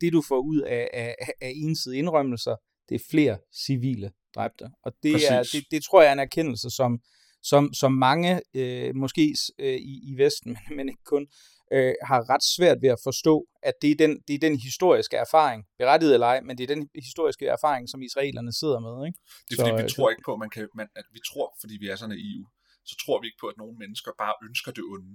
det 0.00 0.12
du 0.12 0.22
får 0.28 0.38
ud 0.38 0.60
af, 0.60 0.90
af, 0.92 1.14
af 1.40 1.52
ensidige 1.56 1.98
indrømmelser, 1.98 2.56
det 2.88 2.94
er 2.94 3.04
flere 3.10 3.38
civile 3.66 4.10
dræbte. 4.34 4.64
Og 4.84 4.92
det, 5.02 5.14
er, 5.30 5.42
det, 5.52 5.64
det 5.70 5.82
tror 5.84 6.02
jeg 6.02 6.08
er 6.08 6.12
en 6.12 6.18
erkendelse, 6.18 6.70
som, 6.70 7.00
som, 7.42 7.74
som 7.74 7.92
mange, 7.92 8.42
øh, 8.54 8.94
måske 8.94 9.34
øh, 9.58 9.74
i, 9.74 9.94
i 10.10 10.14
Vesten, 10.18 10.52
men, 10.68 10.76
men 10.76 10.88
ikke 10.88 11.04
kun, 11.04 11.26
øh, 11.72 11.94
har 12.10 12.20
ret 12.32 12.44
svært 12.56 12.78
ved 12.82 12.88
at 12.88 13.00
forstå, 13.08 13.34
at 13.62 13.74
det 13.82 13.90
er, 13.90 13.94
den, 14.04 14.12
det 14.28 14.34
er 14.34 14.38
den 14.38 14.56
historiske 14.66 15.16
erfaring, 15.16 15.60
berettiget 15.78 16.14
eller 16.14 16.26
ej, 16.26 16.40
men 16.40 16.58
det 16.58 16.64
er 16.70 16.74
den 16.74 16.88
historiske 16.94 17.46
erfaring, 17.46 17.88
som 17.88 18.02
israelerne 18.02 18.52
sidder 18.52 18.80
med. 18.86 19.06
Ikke? 19.08 19.18
Det 19.48 19.52
er 19.54 19.60
fordi, 19.62 19.70
så, 19.70 19.82
vi 19.82 19.90
tror 19.94 20.10
ikke 20.10 20.22
på, 20.28 20.32
at 20.32 20.40
man 20.44 20.50
kan, 20.50 20.68
man, 20.74 20.88
at 20.96 21.06
vi 21.16 21.20
tror, 21.30 21.56
fordi 21.60 21.74
vi 21.82 21.88
er 21.92 21.96
så 21.96 22.06
naive, 22.06 22.46
så 22.90 22.94
tror 23.02 23.20
vi 23.20 23.26
ikke 23.26 23.40
på, 23.40 23.46
at 23.52 23.58
nogle 23.62 23.76
mennesker 23.82 24.10
bare 24.22 24.34
ønsker 24.46 24.70
det 24.72 24.84
onde. 24.94 25.14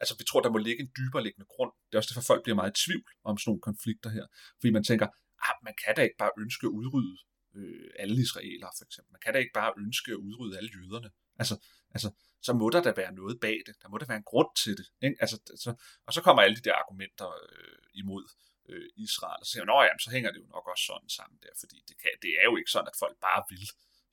Altså, 0.00 0.14
vi 0.18 0.24
tror, 0.24 0.40
der 0.40 0.50
må 0.54 0.58
ligge 0.58 0.80
en 0.82 0.90
dybere 0.98 1.22
liggende 1.22 1.46
grund. 1.54 1.72
Det 1.86 1.94
er 1.94 2.00
også 2.00 2.10
derfor, 2.10 2.30
folk 2.32 2.42
bliver 2.42 2.56
meget 2.60 2.72
i 2.74 2.78
tvivl 2.84 3.08
om 3.24 3.38
sådan 3.38 3.48
nogle 3.50 3.66
konflikter 3.68 4.10
her. 4.16 4.26
Fordi 4.60 4.70
man 4.76 4.84
tænker, 4.84 5.06
ah, 5.46 5.56
man 5.66 5.74
kan 5.82 5.92
da 5.96 6.02
ikke 6.02 6.20
bare 6.22 6.34
ønske 6.42 6.64
at 6.66 6.74
udrydde 6.78 7.16
øh, 7.58 7.88
alle 8.02 8.16
israelere, 8.26 8.72
for 8.78 8.84
eksempel. 8.88 9.10
Man 9.12 9.22
kan 9.24 9.32
da 9.32 9.38
ikke 9.38 9.56
bare 9.60 9.72
ønske 9.84 10.08
at 10.16 10.20
udrydde 10.26 10.58
alle 10.58 10.70
jøderne. 10.76 11.10
Altså, 11.40 11.54
altså, 11.96 12.08
så 12.46 12.52
må 12.60 12.66
der 12.74 12.82
da 12.82 12.92
være 13.02 13.12
noget 13.20 13.40
bag 13.40 13.56
det. 13.66 13.74
Der 13.82 13.88
må 13.88 13.98
der 13.98 14.06
være 14.06 14.22
en 14.22 14.30
grund 14.32 14.50
til 14.62 14.74
det. 14.80 14.86
Ikke? 15.06 15.16
Altså, 15.24 15.36
så, 15.64 15.70
og 16.06 16.12
så 16.16 16.20
kommer 16.22 16.42
alle 16.42 16.56
de 16.56 16.66
der 16.68 16.74
argumenter 16.82 17.28
øh, 17.48 17.78
imod 17.94 18.24
øh, 18.68 18.88
Israel, 19.06 19.38
og 19.40 19.46
så 19.46 19.50
siger 19.52 19.64
man, 19.64 19.86
jamen, 19.88 20.04
så 20.06 20.10
hænger 20.14 20.30
det 20.32 20.40
jo 20.42 20.48
nok 20.56 20.66
også 20.72 20.84
sådan 20.90 21.12
sammen 21.18 21.38
der, 21.44 21.52
fordi 21.62 21.76
det, 21.88 21.96
kan, 22.00 22.10
det 22.24 22.32
er 22.40 22.44
jo 22.50 22.54
ikke 22.60 22.74
sådan, 22.74 22.92
at 22.92 23.00
folk 23.04 23.16
bare 23.28 23.42
vil 23.50 23.64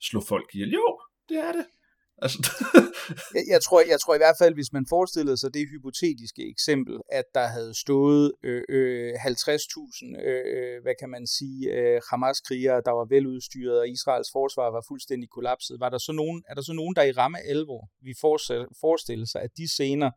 slå 0.08 0.20
folk 0.32 0.48
ihjel. 0.54 0.70
Jo, 0.80 0.86
det 1.28 1.38
er 1.48 1.52
det. 1.58 1.66
Altså. 2.22 2.38
jeg, 3.34 3.44
jeg, 3.48 3.60
tror, 3.62 3.80
jeg 3.80 4.00
tror 4.00 4.14
i 4.14 4.22
hvert 4.24 4.38
fald, 4.38 4.54
hvis 4.54 4.72
man 4.72 4.86
forestillede 4.88 5.36
sig 5.36 5.54
det 5.54 5.68
hypotetiske 5.68 6.50
eksempel, 6.50 6.96
at 7.12 7.24
der 7.34 7.46
havde 7.46 7.74
stået 7.74 8.32
øh, 8.44 8.62
øh, 8.68 9.12
50.000, 9.12 10.26
øh, 10.28 10.42
øh, 10.54 10.82
hvad 10.82 10.94
kan 11.00 11.10
man 11.10 11.26
sige, 11.26 11.60
øh, 11.72 12.00
Hamas-krigere, 12.10 12.82
der 12.84 12.90
var 12.90 13.06
veludstyret, 13.14 13.78
og 13.78 13.88
Israels 13.88 14.30
forsvar 14.32 14.70
var 14.70 14.84
fuldstændig 14.88 15.28
kollapset, 15.30 15.80
var 15.80 15.88
der 15.88 15.98
så 15.98 16.12
nogen, 16.12 16.42
er 16.48 16.54
der 16.54 16.62
så 16.62 16.72
nogen, 16.72 16.94
der 16.96 17.02
i 17.02 17.12
ramme 17.12 17.38
alvor 17.40 17.88
vi 18.02 18.12
forestille 18.80 19.26
sig, 19.26 19.40
at 19.42 19.50
de 19.56 19.68
scener, 19.68 20.10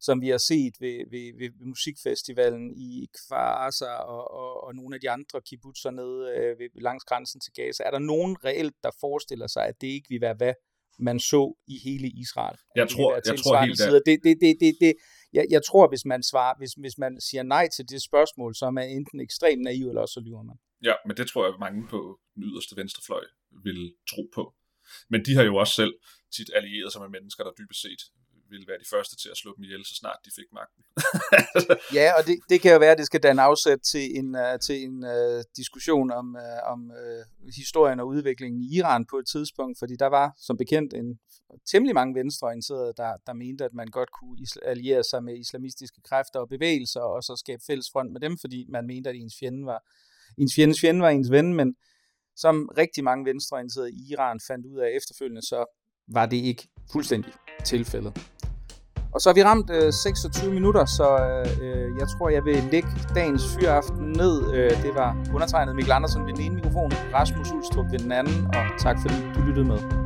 som 0.00 0.20
vi 0.20 0.28
har 0.28 0.38
set 0.38 0.74
ved, 0.80 0.98
ved, 1.10 1.26
ved, 1.38 1.50
ved 1.58 1.66
musikfestivalen 1.66 2.70
i 2.76 3.08
Kvarsa 3.18 3.92
og, 4.14 4.30
og, 4.30 4.64
og 4.64 4.74
nogle 4.74 4.94
af 4.94 5.00
de 5.00 5.10
andre 5.10 5.40
kibbutzer 5.40 5.90
nede 5.90 6.20
øh, 6.36 6.58
ved, 6.58 6.68
langs 6.82 7.04
grænsen 7.04 7.40
til 7.40 7.52
Gaza, 7.52 7.82
er 7.82 7.90
der 7.90 7.98
nogen 7.98 8.44
reelt, 8.44 8.76
der 8.82 8.90
forestiller 9.00 9.46
sig, 9.46 9.66
at 9.66 9.80
det 9.80 9.86
ikke 9.86 10.08
vil 10.08 10.20
være 10.20 10.34
hvad 10.34 10.54
man 10.98 11.20
så 11.20 11.54
i 11.66 11.78
hele 11.84 12.08
Israel. 12.08 12.58
Jeg 12.76 12.88
tror, 12.88 13.20
jeg 13.26 13.38
tror 13.38 13.64
helt 13.64 13.78
det. 13.78 14.02
Det, 14.06 14.20
det, 14.24 14.36
det, 14.40 14.56
det, 14.60 14.74
det, 14.80 14.94
jeg, 15.32 15.46
jeg 15.50 15.62
tror, 15.68 15.88
hvis 15.88 16.04
man 16.04 16.22
svarer, 16.22 16.54
hvis, 16.58 16.72
hvis 16.72 16.98
man 16.98 17.20
siger 17.20 17.42
nej 17.42 17.68
til 17.76 17.88
det 17.88 18.02
spørgsmål, 18.02 18.54
så 18.54 18.66
er 18.66 18.70
man 18.70 18.90
enten 18.90 19.20
ekstremt 19.20 19.62
naiv, 19.62 19.88
eller 19.88 20.00
også 20.00 20.12
så 20.12 20.20
lyver 20.20 20.42
man. 20.42 20.56
Ja, 20.82 20.94
men 21.06 21.16
det 21.16 21.26
tror 21.28 21.44
jeg, 21.44 21.54
mange 21.60 21.88
på 21.88 22.18
den 22.34 22.42
yderste 22.42 22.76
venstrefløj 22.76 23.24
vil 23.64 23.94
tro 24.10 24.22
på. 24.34 24.54
Men 25.08 25.24
de 25.24 25.34
har 25.34 25.42
jo 25.42 25.56
også 25.56 25.74
selv 25.74 25.94
tit 26.36 26.50
allieret 26.54 26.92
sig 26.92 27.00
med 27.00 27.08
mennesker, 27.08 27.44
der 27.44 27.52
dybest 27.58 27.82
set 27.82 28.02
ville 28.52 28.66
være 28.70 28.82
de 28.84 28.88
første 28.94 29.14
til 29.22 29.28
at 29.32 29.38
slå 29.42 29.50
dem 29.56 29.64
ihjel, 29.64 29.84
så 29.84 29.94
snart 30.00 30.20
de 30.24 30.30
fik 30.38 30.48
magten. 30.58 30.82
ja, 31.98 32.06
og 32.18 32.22
det, 32.26 32.36
det 32.50 32.58
kan 32.60 32.72
jo 32.72 32.78
være, 32.84 32.94
at 32.96 33.00
det 33.02 33.06
skal 33.06 33.22
danne 33.22 33.42
afsæt 33.42 33.80
til 33.92 34.04
en, 34.18 34.28
uh, 34.44 34.54
til 34.66 34.76
en 34.86 34.96
uh, 35.14 35.40
diskussion 35.60 36.08
om, 36.20 36.26
uh, 36.44 36.60
om 36.72 36.80
uh, 37.00 37.22
historien 37.60 38.00
og 38.00 38.06
udviklingen 38.12 38.60
i 38.62 38.68
Iran 38.78 39.02
på 39.10 39.16
et 39.18 39.26
tidspunkt, 39.34 39.78
fordi 39.78 39.94
der 40.04 40.10
var 40.18 40.28
som 40.46 40.56
bekendt 40.56 40.94
en 40.94 41.08
temmelig 41.70 41.94
mange 41.94 42.14
venstreorienterede, 42.14 42.92
der, 42.96 43.12
der 43.26 43.32
mente, 43.32 43.64
at 43.64 43.74
man 43.74 43.88
godt 43.98 44.10
kunne 44.18 44.36
alliere 44.62 45.04
sig 45.04 45.24
med 45.24 45.38
islamistiske 45.38 46.00
kræfter 46.08 46.40
og 46.40 46.48
bevægelser, 46.48 47.00
og 47.00 47.22
så 47.22 47.36
skabe 47.36 47.62
fælles 47.66 47.86
front 47.92 48.12
med 48.12 48.20
dem, 48.20 48.38
fordi 48.38 48.66
man 48.68 48.86
mente, 48.86 49.10
at 49.10 49.16
ens 49.16 49.34
fjende 49.40 49.66
var, 49.66 49.80
ens 50.38 50.54
fjendes 50.54 50.80
fjende 50.80 51.00
var 51.00 51.08
ens 51.10 51.30
ven, 51.30 51.54
men 51.54 51.74
som 52.36 52.68
rigtig 52.78 53.04
mange 53.04 53.24
venstreorienterede 53.24 53.92
i 53.92 54.12
Iran 54.12 54.40
fandt 54.46 54.66
ud 54.66 54.78
af 54.78 54.90
efterfølgende, 54.96 55.42
så 55.42 55.64
var 56.08 56.26
det 56.26 56.36
ikke 56.36 56.68
fuldstændig 56.92 57.32
tilfældet. 57.64 58.41
Og 59.14 59.20
så 59.20 59.28
har 59.28 59.34
vi 59.34 59.42
ramt 59.42 59.70
øh, 59.70 59.92
26 59.92 60.52
minutter, 60.52 60.84
så 60.84 61.06
øh, 61.62 61.98
jeg 61.98 62.08
tror, 62.08 62.28
jeg 62.28 62.44
vil 62.44 62.64
lægge 62.72 62.88
dagens 63.14 63.42
fyraften 63.54 64.12
ned. 64.12 64.54
Øh, 64.54 64.70
det 64.70 64.92
var 64.94 65.16
undertegnet 65.34 65.76
Mikkel 65.76 65.92
Andersen 65.92 66.26
ved 66.26 66.32
den 66.32 66.42
ene 66.42 66.54
mikrofon, 66.54 66.92
Rasmus 67.14 67.52
Ulstrup 67.52 67.86
ved 67.90 67.98
den 67.98 68.12
anden, 68.12 68.46
og 68.46 68.64
tak 68.78 68.96
fordi 69.02 69.14
du 69.34 69.40
lyttede 69.40 69.66
med. 69.66 70.01